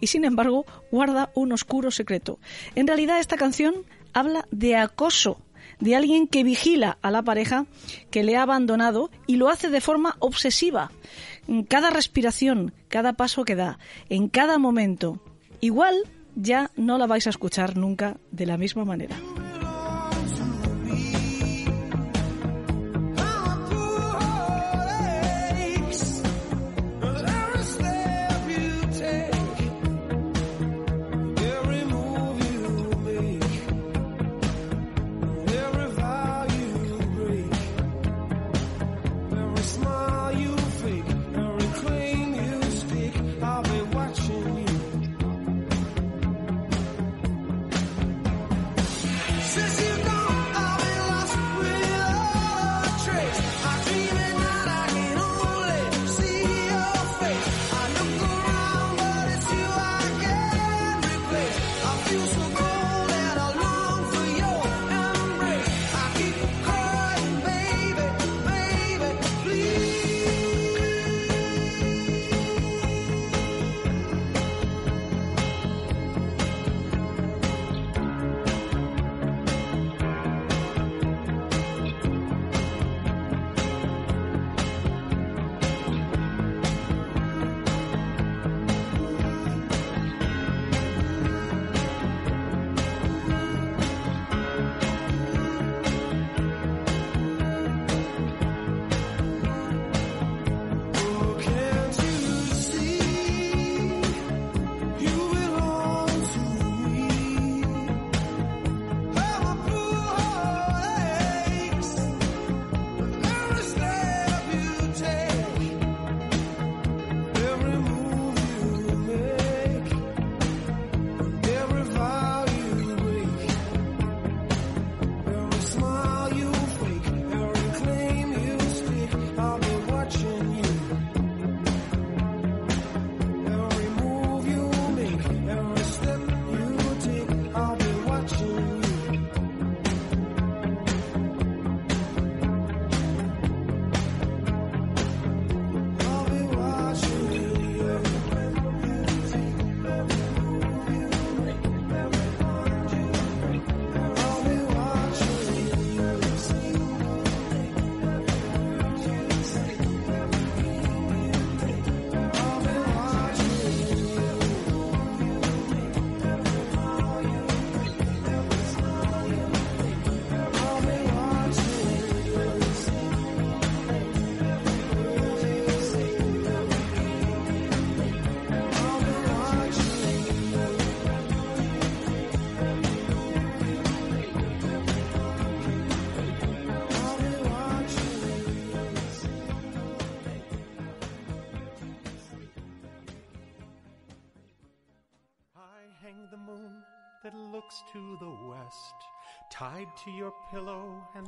Y 0.00 0.08
sin 0.08 0.24
embargo, 0.24 0.66
guarda 0.90 1.30
un 1.36 1.52
oscuro 1.52 1.92
secreto. 1.92 2.40
En 2.74 2.88
realidad 2.88 3.20
esta 3.20 3.36
canción 3.36 3.86
habla 4.12 4.48
de 4.50 4.74
acoso, 4.74 5.38
de 5.78 5.94
alguien 5.94 6.26
que 6.26 6.42
vigila 6.42 6.98
a 7.02 7.12
la 7.12 7.22
pareja 7.22 7.66
que 8.10 8.24
le 8.24 8.36
ha 8.36 8.42
abandonado 8.42 9.12
y 9.28 9.36
lo 9.36 9.48
hace 9.48 9.70
de 9.70 9.80
forma 9.80 10.16
obsesiva. 10.18 10.90
En 11.46 11.62
cada 11.62 11.90
respiración, 11.90 12.74
cada 12.88 13.12
paso 13.12 13.44
que 13.44 13.54
da, 13.54 13.78
en 14.08 14.26
cada 14.26 14.58
momento. 14.58 15.22
Igual 15.60 15.94
ya 16.34 16.70
no 16.76 16.98
la 16.98 17.06
vais 17.06 17.26
a 17.26 17.30
escuchar 17.30 17.76
nunca 17.76 18.16
de 18.30 18.46
la 18.46 18.56
misma 18.56 18.84
manera. 18.84 19.16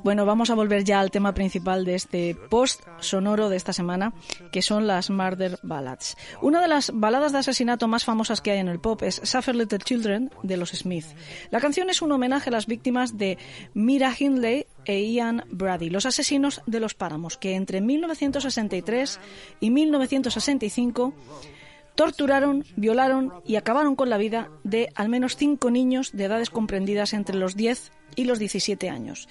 Bueno, 0.03 0.25
vamos 0.25 0.49
a 0.49 0.55
volver 0.55 0.83
ya 0.83 0.99
al 0.99 1.11
tema 1.11 1.33
principal 1.33 1.85
de 1.85 1.95
este 1.95 2.35
post 2.35 2.83
sonoro 2.99 3.49
de 3.49 3.57
esta 3.57 3.73
semana, 3.73 4.13
que 4.51 4.61
son 4.61 4.87
las 4.87 5.09
Murder 5.09 5.59
Ballads. 5.63 6.17
Una 6.41 6.61
de 6.61 6.67
las 6.67 6.91
baladas 6.93 7.31
de 7.31 7.39
asesinato 7.39 7.87
más 7.87 8.05
famosas 8.05 8.41
que 8.41 8.51
hay 8.51 8.59
en 8.59 8.67
el 8.67 8.79
pop 8.79 9.01
es 9.03 9.21
Suffer 9.23 9.55
Little 9.55 9.79
Children 9.79 10.31
de 10.43 10.57
los 10.57 10.69
Smith. 10.71 11.05
La 11.49 11.59
canción 11.59 11.89
es 11.89 12.01
un 12.01 12.11
homenaje 12.11 12.49
a 12.49 12.53
las 12.53 12.67
víctimas 12.67 13.17
de 13.17 13.37
Mira 13.73 14.13
Hindley 14.17 14.67
e 14.85 15.01
Ian 15.11 15.45
Brady, 15.49 15.89
los 15.89 16.05
asesinos 16.05 16.61
de 16.67 16.79
los 16.79 16.93
páramos, 16.93 17.37
que 17.37 17.55
entre 17.55 17.81
1963 17.81 19.19
y 19.59 19.71
1965 19.71 21.13
torturaron, 21.95 22.65
violaron 22.75 23.33
y 23.45 23.55
acabaron 23.55 23.95
con 23.95 24.09
la 24.09 24.17
vida 24.17 24.49
de 24.63 24.89
al 24.95 25.09
menos 25.09 25.35
cinco 25.35 25.71
niños 25.71 26.11
de 26.11 26.25
edades 26.25 26.49
comprendidas 26.49 27.13
entre 27.13 27.35
los 27.35 27.55
10 27.55 27.91
y 28.15 28.25
los 28.25 28.39
17 28.39 28.89
años. 28.89 29.27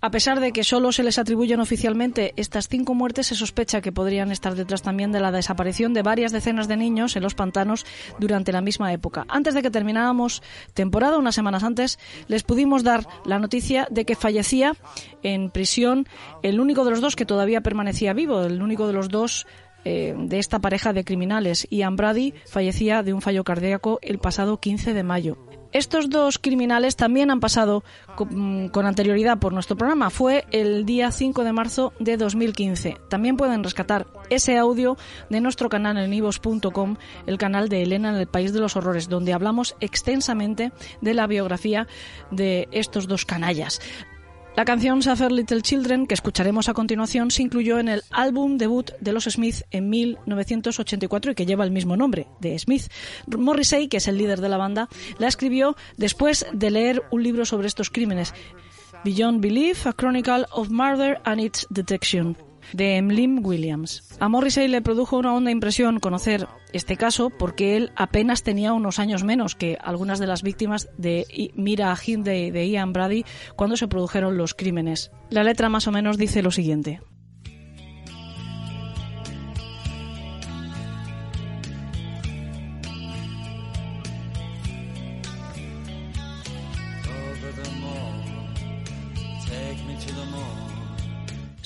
A 0.00 0.12
pesar 0.12 0.38
de 0.38 0.52
que 0.52 0.62
solo 0.62 0.92
se 0.92 1.02
les 1.02 1.18
atribuyen 1.18 1.58
oficialmente 1.58 2.32
estas 2.36 2.68
cinco 2.68 2.94
muertes, 2.94 3.26
se 3.26 3.34
sospecha 3.34 3.80
que 3.80 3.90
podrían 3.90 4.30
estar 4.30 4.54
detrás 4.54 4.82
también 4.82 5.10
de 5.10 5.18
la 5.18 5.32
desaparición 5.32 5.92
de 5.92 6.02
varias 6.02 6.30
decenas 6.30 6.68
de 6.68 6.76
niños 6.76 7.16
en 7.16 7.24
los 7.24 7.34
pantanos 7.34 7.84
durante 8.20 8.52
la 8.52 8.60
misma 8.60 8.92
época. 8.92 9.24
Antes 9.28 9.54
de 9.54 9.62
que 9.62 9.72
termináramos 9.72 10.40
temporada, 10.72 11.18
unas 11.18 11.34
semanas 11.34 11.64
antes, 11.64 11.98
les 12.28 12.44
pudimos 12.44 12.84
dar 12.84 13.08
la 13.24 13.40
noticia 13.40 13.88
de 13.90 14.04
que 14.04 14.14
fallecía 14.14 14.76
en 15.24 15.50
prisión 15.50 16.06
el 16.44 16.60
único 16.60 16.84
de 16.84 16.92
los 16.92 17.00
dos 17.00 17.16
que 17.16 17.26
todavía 17.26 17.62
permanecía 17.62 18.12
vivo, 18.12 18.42
el 18.42 18.62
único 18.62 18.86
de 18.86 18.92
los 18.92 19.08
dos 19.08 19.48
eh, 19.84 20.14
de 20.16 20.38
esta 20.38 20.58
pareja 20.58 20.92
de 20.92 21.04
criminales. 21.04 21.66
Ian 21.70 21.96
Brady 21.96 22.34
fallecía 22.46 23.02
de 23.02 23.14
un 23.14 23.22
fallo 23.22 23.44
cardíaco 23.44 23.98
el 24.02 24.18
pasado 24.18 24.60
15 24.60 24.94
de 24.94 25.02
mayo. 25.02 25.38
Estos 25.70 26.08
dos 26.08 26.38
criminales 26.38 26.96
también 26.96 27.30
han 27.30 27.40
pasado 27.40 27.84
con, 28.16 28.70
con 28.70 28.86
anterioridad 28.86 29.38
por 29.38 29.52
nuestro 29.52 29.76
programa. 29.76 30.08
Fue 30.08 30.46
el 30.50 30.86
día 30.86 31.10
5 31.10 31.44
de 31.44 31.52
marzo 31.52 31.92
de 32.00 32.16
2015. 32.16 32.96
También 33.10 33.36
pueden 33.36 33.62
rescatar 33.62 34.06
ese 34.30 34.56
audio 34.56 34.96
de 35.28 35.42
nuestro 35.42 35.68
canal 35.68 35.98
en 35.98 36.14
ivos.com, 36.14 36.96
el 37.26 37.36
canal 37.36 37.68
de 37.68 37.82
Elena 37.82 38.08
en 38.08 38.16
el 38.16 38.26
País 38.26 38.54
de 38.54 38.60
los 38.60 38.76
Horrores, 38.76 39.10
donde 39.10 39.34
hablamos 39.34 39.76
extensamente 39.80 40.72
de 41.02 41.14
la 41.14 41.26
biografía 41.26 41.86
de 42.30 42.68
estos 42.72 43.06
dos 43.06 43.26
canallas. 43.26 43.80
La 44.58 44.64
canción 44.64 45.02
Suffer 45.02 45.30
Little 45.30 45.62
Children, 45.62 46.08
que 46.08 46.14
escucharemos 46.14 46.68
a 46.68 46.74
continuación, 46.74 47.30
se 47.30 47.42
incluyó 47.42 47.78
en 47.78 47.86
el 47.86 48.02
álbum 48.10 48.58
debut 48.58 48.90
de 48.98 49.12
los 49.12 49.22
Smith 49.22 49.62
en 49.70 49.88
1984 49.88 51.30
y 51.30 51.34
que 51.36 51.46
lleva 51.46 51.62
el 51.62 51.70
mismo 51.70 51.96
nombre, 51.96 52.26
de 52.40 52.58
Smith. 52.58 52.90
Morrissey, 53.28 53.86
que 53.86 53.98
es 53.98 54.08
el 54.08 54.18
líder 54.18 54.40
de 54.40 54.48
la 54.48 54.56
banda, 54.56 54.88
la 55.18 55.28
escribió 55.28 55.76
después 55.96 56.44
de 56.52 56.72
leer 56.72 57.04
un 57.12 57.22
libro 57.22 57.44
sobre 57.44 57.68
estos 57.68 57.88
crímenes, 57.88 58.34
Beyond 59.04 59.40
Belief, 59.40 59.86
A 59.86 59.92
Chronicle 59.92 60.46
of 60.50 60.70
Murder 60.70 61.20
and 61.22 61.40
Its 61.40 61.64
Detection, 61.70 62.36
de 62.72 62.96
Emlyn 62.96 63.40
Williams. 63.44 64.02
A 64.20 64.28
Morrissey 64.28 64.68
le 64.68 64.82
produjo 64.82 65.16
una 65.16 65.34
honda 65.34 65.50
impresión 65.50 66.00
conocer 66.00 66.46
este 66.72 66.96
caso 66.96 67.30
porque 67.30 67.76
él 67.76 67.92
apenas 67.96 68.42
tenía 68.42 68.72
unos 68.72 68.98
años 68.98 69.24
menos 69.24 69.54
que 69.54 69.78
algunas 69.80 70.18
de 70.18 70.26
las 70.26 70.42
víctimas 70.42 70.88
de 70.96 71.50
Mira 71.54 71.96
Hindley 71.96 72.50
de 72.50 72.68
Ian 72.68 72.92
Brady 72.92 73.24
cuando 73.56 73.76
se 73.76 73.88
produjeron 73.88 74.36
los 74.36 74.54
crímenes. 74.54 75.10
La 75.30 75.44
letra 75.44 75.68
más 75.68 75.86
o 75.86 75.92
menos 75.92 76.18
dice 76.18 76.42
lo 76.42 76.50
siguiente. 76.50 77.00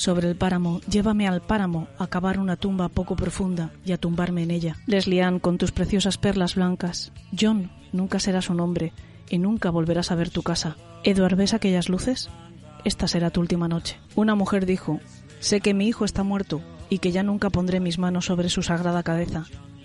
Sobre 0.02 0.28
el 0.28 0.34
páramo, 0.34 0.80
llévame 0.90 1.28
al 1.28 1.42
páramo 1.42 1.86
a 1.96 2.08
cavar 2.08 2.40
una 2.40 2.56
tumba 2.56 2.88
poco 2.88 3.14
profunda 3.14 3.70
y 3.84 3.92
a 3.92 3.98
tumbarme 3.98 4.42
en 4.42 4.50
ella. 4.50 4.76
Leslie 4.84 5.22
Ann, 5.22 5.38
con 5.38 5.58
tus 5.58 5.70
preciosas 5.70 6.18
perlas 6.18 6.56
blancas. 6.56 7.12
John, 7.40 7.70
nunca 7.92 8.18
será 8.18 8.42
su 8.42 8.52
nombre 8.52 8.92
y 9.30 9.38
nunca 9.38 9.70
volverás 9.70 10.10
a 10.10 10.16
ver 10.16 10.30
tu 10.30 10.42
casa. 10.42 10.76
Edward, 11.04 11.36
¿ves 11.36 11.54
aquellas 11.54 11.88
luces? 11.88 12.30
Esta 12.84 13.06
será 13.06 13.30
tu 13.30 13.40
última 13.40 13.68
noche. 13.68 13.96
Una 14.16 14.34
mujer 14.34 14.66
dijo, 14.66 14.98
sé 15.38 15.60
que 15.60 15.72
mi 15.72 15.86
hijo 15.86 16.04
está 16.04 16.24
muerto 16.24 16.62
y 16.90 16.98
que 16.98 17.12
ya 17.12 17.22
nunca 17.22 17.48
pondré 17.50 17.78
mis 17.78 18.00
manos 18.00 18.24
sobre 18.24 18.48
su 18.48 18.64
sagrada 18.64 19.04
cabeza. 19.04 19.44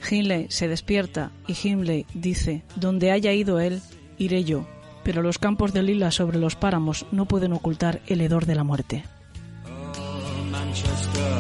Hindley 0.10 0.48
se 0.50 0.68
despierta 0.68 1.30
y 1.46 1.54
Hindley 1.54 2.08
dice, 2.16 2.64
donde 2.76 3.12
haya 3.12 3.34
ido 3.34 3.60
él, 3.60 3.84
iré 4.18 4.44
yo. 4.44 4.66
Pero 5.04 5.22
los 5.22 5.38
campos 5.38 5.74
de 5.74 5.84
lilas 5.84 6.16
sobre 6.16 6.40
los 6.40 6.56
páramos 6.56 7.06
no 7.12 7.28
pueden 7.28 7.54
ocultar 7.54 8.02
el 8.08 8.22
hedor 8.22 8.48
de 8.48 8.56
la 8.56 8.64
muerte. 8.64 9.04
Manchester, 10.68 11.34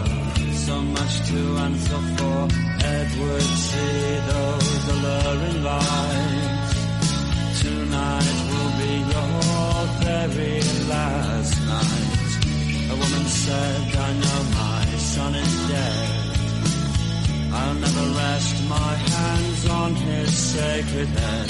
so 0.53 0.81
much 0.81 1.13
to 1.27 1.39
answer 1.67 2.01
for. 2.15 2.47
Edward, 2.79 3.49
see 3.67 4.19
those 4.31 4.83
alluring 4.93 5.63
lights. 5.63 6.73
Tonight 7.61 8.37
will 8.49 8.73
be 8.81 8.93
your 9.13 9.83
very 10.07 10.61
last 10.87 11.55
night. 11.73 12.31
A 12.87 12.95
woman 13.03 13.25
said, 13.43 13.95
I 13.97 14.13
know 14.23 14.39
my 14.61 14.85
son 15.13 15.35
is 15.35 15.55
dead. 15.67 16.09
I'll 17.51 17.75
never 17.83 18.05
rest 18.23 18.55
my 18.69 18.93
hands 19.11 19.67
on 19.67 19.95
his 19.95 20.37
sacred 20.37 21.07
head. 21.07 21.46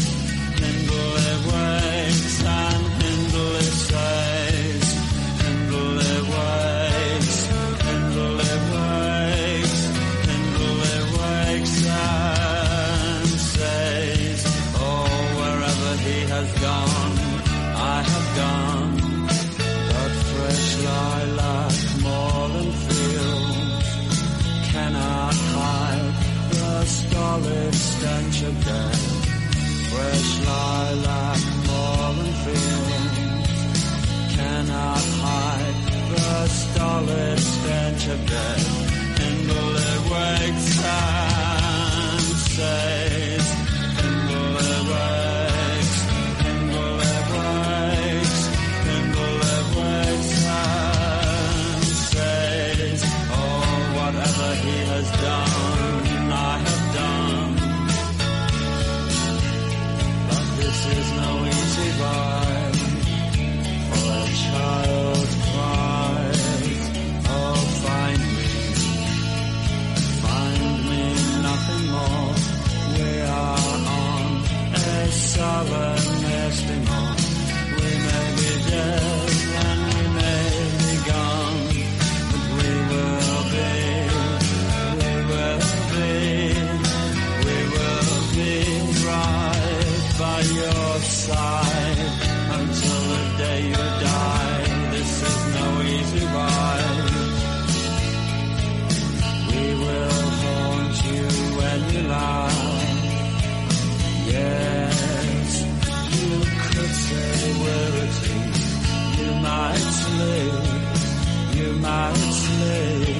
my 111.87 112.13
slave. 112.13 113.16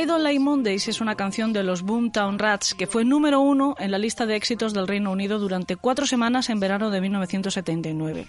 I 0.00 0.06
Don't 0.06 0.22
Like 0.22 0.40
Mondays 0.40 0.88
es 0.88 1.02
una 1.02 1.14
canción 1.14 1.52
de 1.52 1.62
los 1.62 1.82
Boomtown 1.82 2.38
Rats 2.38 2.72
que 2.72 2.86
fue 2.86 3.04
número 3.04 3.40
uno 3.40 3.74
en 3.78 3.90
la 3.90 3.98
lista 3.98 4.24
de 4.24 4.34
éxitos 4.34 4.72
del 4.72 4.88
Reino 4.88 5.12
Unido 5.12 5.38
durante 5.38 5.76
cuatro 5.76 6.06
semanas 6.06 6.48
en 6.48 6.58
verano 6.58 6.88
de 6.88 7.02
1979. 7.02 8.26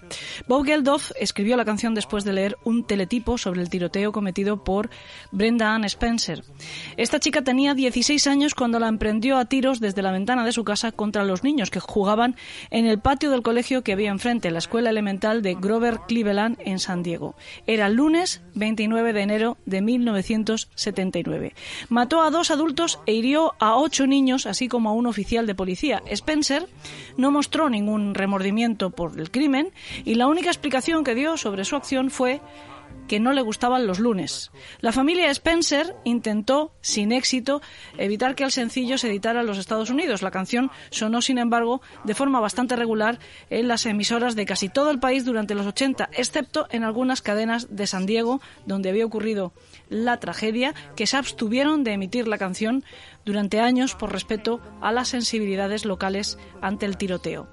Bob 0.50 0.66
Geldof 0.66 1.12
escribió 1.18 1.56
la 1.56 1.64
canción 1.64 1.94
después 1.94 2.26
de 2.26 2.34
leer 2.34 2.58
un 2.66 2.84
teletipo 2.84 3.38
sobre 3.38 3.62
el 3.62 3.70
tiroteo 3.70 4.12
cometido 4.12 4.66
por 4.66 4.90
Brenda 5.32 5.74
Ann 5.74 5.86
Spencer. 5.86 6.44
Esta 6.98 7.22
chica 7.22 7.42
tenía 7.42 7.74
16 7.74 8.28
años 8.28 8.54
cuando 8.54 8.78
la 8.78 8.90
emprendió 8.90 9.38
a 9.38 9.46
tiros 9.46 9.80
desde 9.80 10.02
la 10.02 10.12
ventana 10.12 10.44
de 10.44 10.52
su 10.52 10.66
casa 10.66 10.92
contra 10.92 11.24
los 11.24 11.46
niños 11.46 11.72
que 11.72 11.80
jugaban 11.80 12.36
en 12.70 12.86
el 12.86 13.00
patio 13.00 13.32
del 13.32 13.44
colegio 13.44 13.82
que 13.82 13.94
había 13.94 14.12
enfrente, 14.12 14.52
la 14.52 14.60
escuela 14.60 14.90
elemental 14.90 15.42
de 15.42 15.56
Grover 15.56 16.02
Cleveland 16.06 16.58
en 16.66 16.80
San 16.80 17.02
Diego. 17.02 17.36
Era 17.66 17.88
lunes 17.88 18.42
29 18.56 19.14
de 19.14 19.22
enero 19.22 19.58
de 19.66 19.82
1979. 19.82 21.54
Mató 21.90 22.22
a 22.22 22.32
dos 22.32 22.52
adultos 22.52 23.00
e 23.06 23.14
hirió 23.14 23.54
a 23.60 23.76
ocho 23.76 24.08
niños, 24.08 24.46
así 24.46 24.68
como 24.68 24.90
a 24.90 24.94
un 24.94 25.08
oficial 25.08 25.46
de 25.48 25.56
policía. 25.56 26.02
Spencer 26.08 26.68
no 27.18 27.32
mostró 27.32 27.70
ningún 27.70 28.14
remordimiento 28.16 28.90
por 28.90 29.20
el 29.20 29.32
crimen 29.32 29.72
y 30.06 30.16
la 30.16 30.28
única 30.28 30.50
explicación 30.50 31.04
que 31.04 31.16
dio 31.16 31.38
sobre 31.38 31.66
su 31.66 31.76
acción 31.76 32.10
fue 32.10 32.42
que 33.08 33.20
no 33.20 33.34
le 33.34 33.42
gustaban 33.42 33.88
los 33.88 34.00
lunes. 34.00 34.52
La 34.80 34.92
familia 34.92 35.30
Spencer 35.32 35.96
intentó, 36.04 36.74
sin 36.82 37.12
éxito, 37.12 37.62
evitar 37.98 38.36
que 38.36 38.44
el 38.44 38.52
sencillo 38.52 38.98
se 38.98 39.10
editara 39.10 39.42
en 39.42 39.48
los 39.48 39.58
Estados 39.58 39.90
Unidos. 39.90 40.22
La 40.22 40.32
canción 40.32 40.72
sonó, 40.92 41.22
sin 41.22 41.38
embargo, 41.38 41.82
de 42.04 42.16
forma 42.16 42.40
bastante 42.40 42.76
regular 42.76 43.20
en 43.50 43.68
las 43.68 43.86
emisoras 43.86 44.36
de 44.36 44.46
casi 44.46 44.70
todo 44.70 44.92
el 44.92 45.00
país 45.00 45.26
durante 45.26 45.56
los 45.56 45.68
80, 45.68 46.10
excepto 46.14 46.68
en 46.72 46.84
algunas 46.84 47.22
cadenas 47.22 47.76
de 47.76 47.88
San 47.88 48.06
Diego, 48.06 48.40
donde 48.66 48.90
había 48.90 49.06
ocurrido 49.06 49.52
la 49.92 50.20
tragedia, 50.20 50.74
que 50.96 51.06
se 51.06 51.18
abstuvieron 51.18 51.84
de 51.84 51.94
emitir 51.94 52.28
la 52.28 52.39
canción 52.39 52.84
durante 53.26 53.60
años 53.60 53.94
por 53.94 54.12
respeto 54.12 54.60
a 54.82 54.92
las 54.92 55.10
sensibilidades 55.10 55.86
locales 55.86 56.39
ante 56.62 56.88
el 56.88 56.98
tiroteo. 56.98 57.48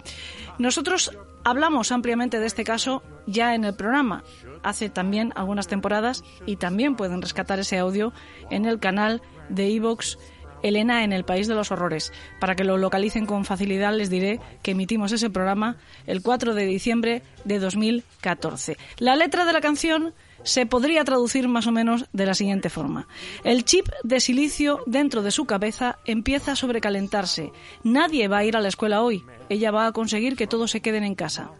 Nosotros 0.59 1.12
hablamos 1.45 1.93
ampliamente 1.93 2.41
de 2.41 2.47
este 2.47 2.64
caso 2.64 3.03
ya 3.26 3.55
en 3.55 3.64
el 3.64 3.74
programa, 3.74 4.24
hace 4.62 4.89
también 4.89 5.32
algunas 5.36 5.66
temporadas, 5.66 6.24
y 6.47 6.57
también 6.57 6.97
pueden 6.97 7.20
rescatar 7.20 7.59
ese 7.59 7.78
audio 7.78 8.12
en 8.51 8.64
el 8.64 8.78
canal 8.78 9.20
de 9.49 9.74
Evox 9.74 10.16
Elena 10.62 11.05
en 11.05 11.12
el 11.12 11.24
País 11.24 11.47
de 11.47 11.55
los 11.55 11.70
Horrores. 11.70 12.12
Para 12.41 12.57
que 12.57 12.64
lo 12.64 12.76
localicen 12.76 13.26
con 13.26 13.45
facilidad 13.45 13.95
les 13.95 14.11
diré 14.11 14.41
que 14.62 14.72
emitimos 14.72 15.12
ese 15.12 15.30
programa 15.30 15.76
el 16.07 16.22
4 16.22 16.55
de 16.55 16.66
diciembre 16.66 17.22
de 17.45 17.59
2014. 17.59 18.76
La 18.99 19.16
letra 19.16 19.45
de 19.45 19.53
la 19.53 19.61
canción 19.61 20.14
se 20.43 20.66
podría 20.66 21.05
traducir 21.05 21.49
más 21.49 21.66
o 21.66 21.72
menos 21.72 22.07
de 22.12 22.26
la 22.26 22.34
siguiente 22.34 22.70
forma. 22.70 23.09
El 23.45 23.64
chip 23.64 23.89
de 24.03 24.20
silicio 24.20 24.80
dentro 24.86 25.22
de 25.22 25.30
su 25.30 25.45
cabeza 25.45 25.99
empieza 26.05 26.53
a 26.53 26.57
sobrecalentarse. 26.57 27.53
Nadie 27.82 28.28
va 28.28 28.39
a 28.39 28.45
ir 28.45 28.57
a 28.57 28.61
la 28.61 28.68
escuela 28.68 29.03
hoy. 29.03 29.24
Ella 29.49 29.70
va 29.70 29.86
a 29.86 29.93
conseguir 29.93 30.36
que 30.36 30.47
todos 30.47 30.70
se 30.70 30.80
queden 30.80 31.05
en 31.05 31.14
casa. 31.14 31.51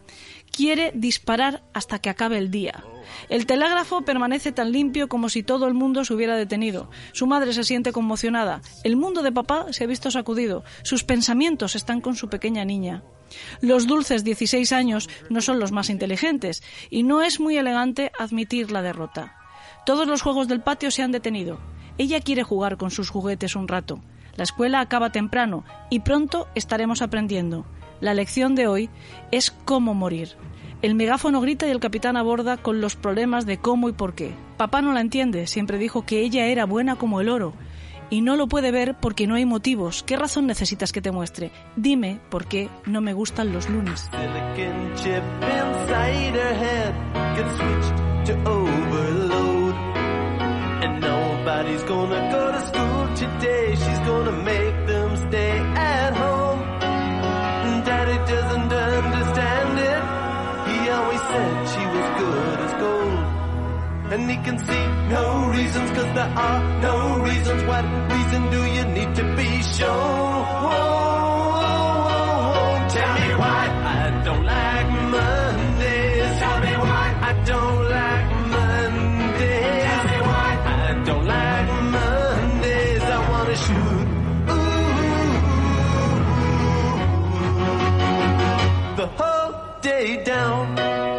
Quiere 0.51 0.91
disparar 0.95 1.63
hasta 1.73 1.99
que 1.99 2.09
acabe 2.09 2.37
el 2.37 2.51
día. 2.51 2.83
El 3.29 3.45
telégrafo 3.45 4.01
permanece 4.01 4.51
tan 4.51 4.71
limpio 4.71 5.07
como 5.07 5.29
si 5.29 5.43
todo 5.43 5.67
el 5.67 5.73
mundo 5.73 6.03
se 6.05 6.13
hubiera 6.13 6.35
detenido. 6.35 6.89
Su 7.13 7.27
madre 7.27 7.53
se 7.53 7.63
siente 7.63 7.91
conmocionada. 7.91 8.61
El 8.83 8.95
mundo 8.95 9.21
de 9.21 9.31
papá 9.31 9.67
se 9.71 9.83
ha 9.83 9.87
visto 9.87 10.11
sacudido. 10.11 10.63
Sus 10.83 11.03
pensamientos 11.03 11.75
están 11.75 12.01
con 12.01 12.15
su 12.15 12.29
pequeña 12.29 12.65
niña. 12.65 13.03
Los 13.61 13.87
dulces 13.87 14.23
16 14.23 14.71
años 14.71 15.09
no 15.29 15.41
son 15.41 15.59
los 15.59 15.71
más 15.71 15.89
inteligentes 15.89 16.63
y 16.89 17.03
no 17.03 17.21
es 17.21 17.39
muy 17.39 17.57
elegante 17.57 18.11
admitir 18.17 18.71
la 18.71 18.81
derrota. 18.81 19.35
Todos 19.85 20.07
los 20.07 20.21
juegos 20.21 20.47
del 20.47 20.61
patio 20.61 20.91
se 20.91 21.01
han 21.01 21.11
detenido. 21.11 21.59
Ella 21.97 22.21
quiere 22.21 22.43
jugar 22.43 22.77
con 22.77 22.91
sus 22.91 23.09
juguetes 23.09 23.55
un 23.55 23.67
rato. 23.67 24.01
La 24.35 24.43
escuela 24.43 24.79
acaba 24.79 25.11
temprano 25.11 25.65
y 25.89 25.99
pronto 25.99 26.47
estaremos 26.55 27.01
aprendiendo. 27.01 27.65
La 27.99 28.13
lección 28.13 28.55
de 28.55 28.67
hoy 28.67 28.89
es 29.31 29.51
cómo 29.51 29.93
morir. 29.93 30.35
El 30.81 30.95
megáfono 30.95 31.41
grita 31.41 31.67
y 31.67 31.71
el 31.71 31.81
capitán 31.81 32.15
aborda 32.15 32.55
con 32.55 32.79
los 32.79 32.95
problemas 32.95 33.45
de 33.45 33.57
cómo 33.57 33.89
y 33.89 33.91
por 33.91 34.15
qué. 34.15 34.31
Papá 34.55 34.81
no 34.81 34.93
la 34.93 35.01
entiende, 35.01 35.45
siempre 35.45 35.77
dijo 35.77 36.05
que 36.05 36.21
ella 36.21 36.45
era 36.45 36.65
buena 36.65 36.95
como 36.95 37.19
el 37.19 37.27
oro. 37.27 37.53
Y 38.09 38.21
no 38.21 38.35
lo 38.35 38.47
puede 38.47 38.71
ver 38.71 38.95
porque 38.99 39.27
no 39.27 39.35
hay 39.35 39.45
motivos. 39.45 40.03
¿Qué 40.03 40.17
razón 40.17 40.47
necesitas 40.47 40.91
que 40.91 41.01
te 41.01 41.11
muestre? 41.11 41.51
Dime 41.75 42.19
por 42.29 42.47
qué 42.47 42.69
no 42.85 43.01
me 43.01 43.13
gustan 43.13 43.53
los 43.53 43.69
lunes. 43.69 44.09
And 64.11 64.27
he 64.27 64.37
can 64.37 64.57
see 64.57 64.87
no 65.15 65.49
reasons, 65.49 65.91
cause 65.91 66.11
there 66.15 66.33
are 66.45 66.81
no 66.81 67.19
reasons. 67.19 67.63
What 67.63 67.85
reason 68.11 68.49
do 68.49 68.65
you 68.65 68.83
need 68.85 69.13
to 69.15 69.23
be 69.37 69.61
shown? 69.61 70.39
Tell 72.89 73.13
me 73.19 73.35
why 73.41 73.63
I 73.93 74.21
don't 74.25 74.45
like 74.45 74.89
Mondays. 75.13 76.39
Tell 76.39 76.59
me 76.59 76.73
why 76.85 77.07
I 77.29 77.33
don't 77.45 77.83
like 77.97 78.29
Mondays. 78.55 79.83
Tell 79.85 80.03
me 80.11 80.17
why 80.29 80.49
I 80.65 81.03
don't 81.05 81.25
like 81.35 81.69
Mondays. 81.95 83.03
I 83.03 83.19
wanna 83.29 83.57
shoot. 83.65 84.07
Ooh. 84.49 84.95
The 88.97 89.07
whole 89.17 89.53
day 89.81 90.23
down. 90.23 91.18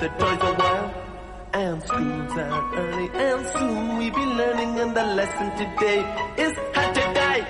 the 0.00 0.08
toys 0.10 0.42
a 0.42 0.54
while. 0.54 0.94
And 1.52 1.82
school's 1.82 2.36
out 2.38 2.74
early, 2.76 3.08
and 3.14 3.46
soon 3.48 3.98
we 3.98 4.10
be 4.10 4.24
learning. 4.40 4.78
And 4.80 4.94
the 4.94 5.02
lesson 5.02 5.48
today 5.62 6.00
is 6.36 6.54
how 6.74 6.92
to 6.92 7.04
die. 7.20 7.44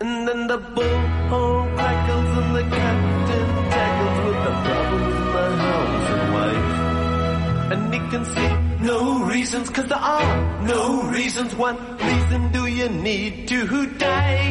And 0.00 0.28
then 0.28 0.46
the 0.46 0.58
bullhorn 0.58 1.74
crackles, 1.74 2.30
and 2.40 2.56
the 2.58 2.64
captain 2.76 3.48
tackles 3.74 4.18
with 4.26 4.40
the 4.46 4.54
problems 4.66 5.16
in 5.16 5.32
the 5.36 5.48
house 5.64 6.08
and 6.14 6.32
wife. 6.36 7.72
And 7.72 7.94
he 7.94 8.00
can 8.12 8.24
see 8.34 8.50
no 8.84 9.24
reasons, 9.24 9.70
cause 9.70 9.86
there 9.86 9.98
are 9.98 10.62
no 10.62 11.02
reasons. 11.10 11.56
What 11.56 11.76
reason 12.02 12.52
do 12.52 12.66
you 12.66 12.88
need 12.88 13.48
to 13.48 13.86
die? 13.98 14.44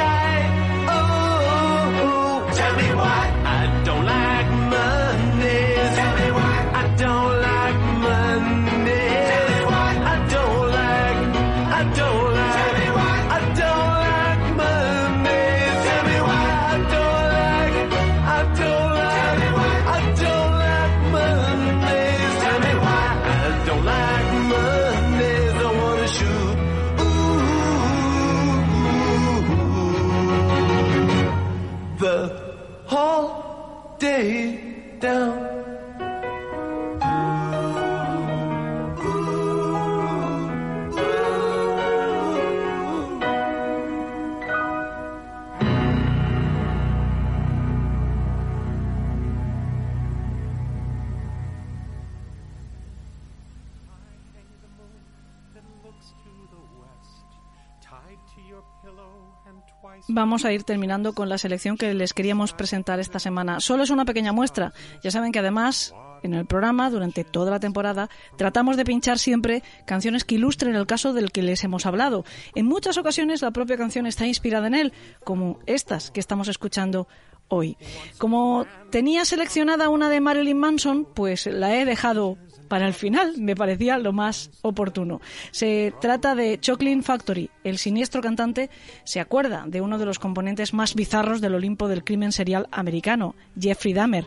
Die. 0.00 0.44
Oh. 0.88 2.50
tell 2.54 2.76
me 2.76 2.88
why 2.94 3.22
I 3.44 3.82
don't 3.84 4.06
like 4.06 4.21
Vamos 60.22 60.44
a 60.44 60.52
ir 60.52 60.62
terminando 60.62 61.14
con 61.14 61.28
la 61.28 61.36
selección 61.36 61.76
que 61.76 61.94
les 61.94 62.14
queríamos 62.14 62.52
presentar 62.52 63.00
esta 63.00 63.18
semana. 63.18 63.58
Solo 63.58 63.82
es 63.82 63.90
una 63.90 64.04
pequeña 64.04 64.32
muestra. 64.32 64.72
Ya 65.02 65.10
saben 65.10 65.32
que 65.32 65.40
además 65.40 65.96
en 66.22 66.34
el 66.34 66.46
programa, 66.46 66.90
durante 66.90 67.24
toda 67.24 67.50
la 67.50 67.58
temporada, 67.58 68.08
tratamos 68.36 68.76
de 68.76 68.84
pinchar 68.84 69.18
siempre 69.18 69.64
canciones 69.84 70.22
que 70.22 70.36
ilustren 70.36 70.76
el 70.76 70.86
caso 70.86 71.12
del 71.12 71.32
que 71.32 71.42
les 71.42 71.64
hemos 71.64 71.86
hablado. 71.86 72.24
En 72.54 72.66
muchas 72.66 72.98
ocasiones 72.98 73.42
la 73.42 73.50
propia 73.50 73.76
canción 73.76 74.06
está 74.06 74.24
inspirada 74.24 74.68
en 74.68 74.74
él, 74.74 74.92
como 75.24 75.58
estas 75.66 76.12
que 76.12 76.20
estamos 76.20 76.46
escuchando 76.46 77.08
hoy. 77.48 77.76
Como 78.16 78.64
tenía 78.90 79.24
seleccionada 79.24 79.88
una 79.88 80.08
de 80.08 80.20
Marilyn 80.20 80.56
Manson, 80.56 81.04
pues 81.04 81.46
la 81.46 81.74
he 81.74 81.84
dejado 81.84 82.38
para 82.72 82.86
el 82.86 82.94
final, 82.94 83.34
me 83.36 83.54
parecía 83.54 83.98
lo 83.98 84.14
más 84.14 84.50
oportuno. 84.62 85.20
Se 85.50 85.92
trata 86.00 86.34
de 86.34 86.58
Chocolate 86.58 87.02
Factory. 87.02 87.50
El 87.64 87.76
siniestro 87.76 88.22
cantante 88.22 88.70
se 89.04 89.20
acuerda 89.20 89.64
de 89.66 89.82
uno 89.82 89.98
de 89.98 90.06
los 90.06 90.18
componentes 90.18 90.72
más 90.72 90.94
bizarros 90.94 91.42
del 91.42 91.54
Olimpo 91.54 91.86
del 91.86 92.02
crimen 92.02 92.32
serial 92.32 92.68
americano, 92.70 93.34
Jeffrey 93.60 93.92
Dahmer. 93.92 94.26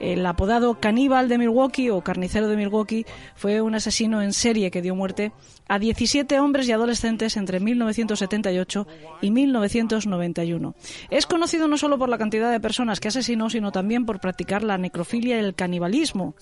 El 0.00 0.26
apodado 0.26 0.80
caníbal 0.80 1.28
de 1.28 1.38
Milwaukee 1.38 1.90
o 1.90 2.02
carnicero 2.02 2.48
de 2.48 2.56
Milwaukee 2.56 3.06
fue 3.36 3.60
un 3.60 3.76
asesino 3.76 4.22
en 4.22 4.32
serie 4.32 4.72
que 4.72 4.82
dio 4.82 4.96
muerte 4.96 5.30
a 5.68 5.78
17 5.78 6.40
hombres 6.40 6.68
y 6.68 6.72
adolescentes 6.72 7.36
entre 7.36 7.60
1978 7.60 8.88
y 9.20 9.30
1991. 9.30 10.74
Es 11.10 11.26
conocido 11.26 11.68
no 11.68 11.78
solo 11.78 11.96
por 11.96 12.08
la 12.08 12.18
cantidad 12.18 12.50
de 12.50 12.58
personas 12.58 12.98
que 12.98 13.06
asesinó, 13.06 13.50
sino 13.50 13.70
también 13.70 14.04
por 14.04 14.18
practicar 14.18 14.64
la 14.64 14.78
necrofilia 14.78 15.36
y 15.36 15.44
el 15.44 15.54
canibalismo. 15.54 16.34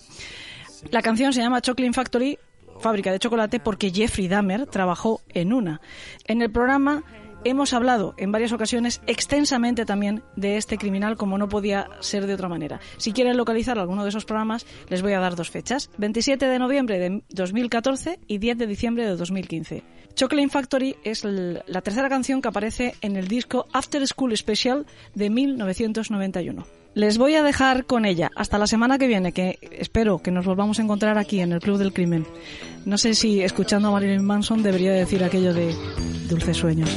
La 0.90 1.02
canción 1.02 1.32
se 1.32 1.40
llama 1.40 1.60
Chocolate 1.60 1.92
Factory, 1.92 2.38
fábrica 2.80 3.12
de 3.12 3.18
chocolate, 3.18 3.60
porque 3.60 3.90
Jeffrey 3.90 4.28
Dahmer 4.28 4.66
trabajó 4.66 5.20
en 5.28 5.52
una. 5.52 5.80
En 6.26 6.42
el 6.42 6.50
programa 6.50 7.04
hemos 7.44 7.72
hablado 7.72 8.14
en 8.18 8.32
varias 8.32 8.52
ocasiones 8.52 9.00
extensamente 9.06 9.84
también 9.84 10.22
de 10.36 10.56
este 10.56 10.78
criminal, 10.78 11.16
como 11.16 11.38
no 11.38 11.48
podía 11.48 11.88
ser 12.00 12.26
de 12.26 12.34
otra 12.34 12.48
manera. 12.48 12.80
Si 12.98 13.12
quieren 13.12 13.36
localizar 13.36 13.78
alguno 13.78 14.02
de 14.02 14.10
esos 14.10 14.24
programas, 14.24 14.66
les 14.88 15.02
voy 15.02 15.12
a 15.12 15.20
dar 15.20 15.36
dos 15.36 15.50
fechas: 15.50 15.90
27 15.98 16.46
de 16.46 16.58
noviembre 16.58 16.98
de 16.98 17.22
2014 17.30 18.18
y 18.26 18.38
10 18.38 18.58
de 18.58 18.66
diciembre 18.66 19.06
de 19.06 19.16
2015. 19.16 19.82
Chocolate 20.14 20.48
Factory 20.50 20.96
es 21.04 21.24
la 21.24 21.80
tercera 21.80 22.08
canción 22.10 22.42
que 22.42 22.48
aparece 22.48 22.94
en 23.00 23.16
el 23.16 23.28
disco 23.28 23.66
After 23.72 24.06
School 24.06 24.36
Special 24.36 24.84
de 25.14 25.30
1991. 25.30 26.81
Les 26.94 27.16
voy 27.16 27.34
a 27.36 27.42
dejar 27.42 27.86
con 27.86 28.04
ella 28.04 28.30
hasta 28.36 28.58
la 28.58 28.66
semana 28.66 28.98
que 28.98 29.06
viene, 29.06 29.32
que 29.32 29.58
espero 29.72 30.18
que 30.18 30.30
nos 30.30 30.44
volvamos 30.44 30.78
a 30.78 30.82
encontrar 30.82 31.16
aquí 31.16 31.40
en 31.40 31.52
el 31.52 31.60
Club 31.60 31.78
del 31.78 31.94
Crimen. 31.94 32.26
No 32.84 32.98
sé 32.98 33.14
si 33.14 33.42
escuchando 33.42 33.88
a 33.88 33.92
Marilyn 33.92 34.24
Manson 34.24 34.62
debería 34.62 34.92
decir 34.92 35.24
aquello 35.24 35.54
de 35.54 35.74
dulces 36.28 36.56
sueños. 36.58 36.90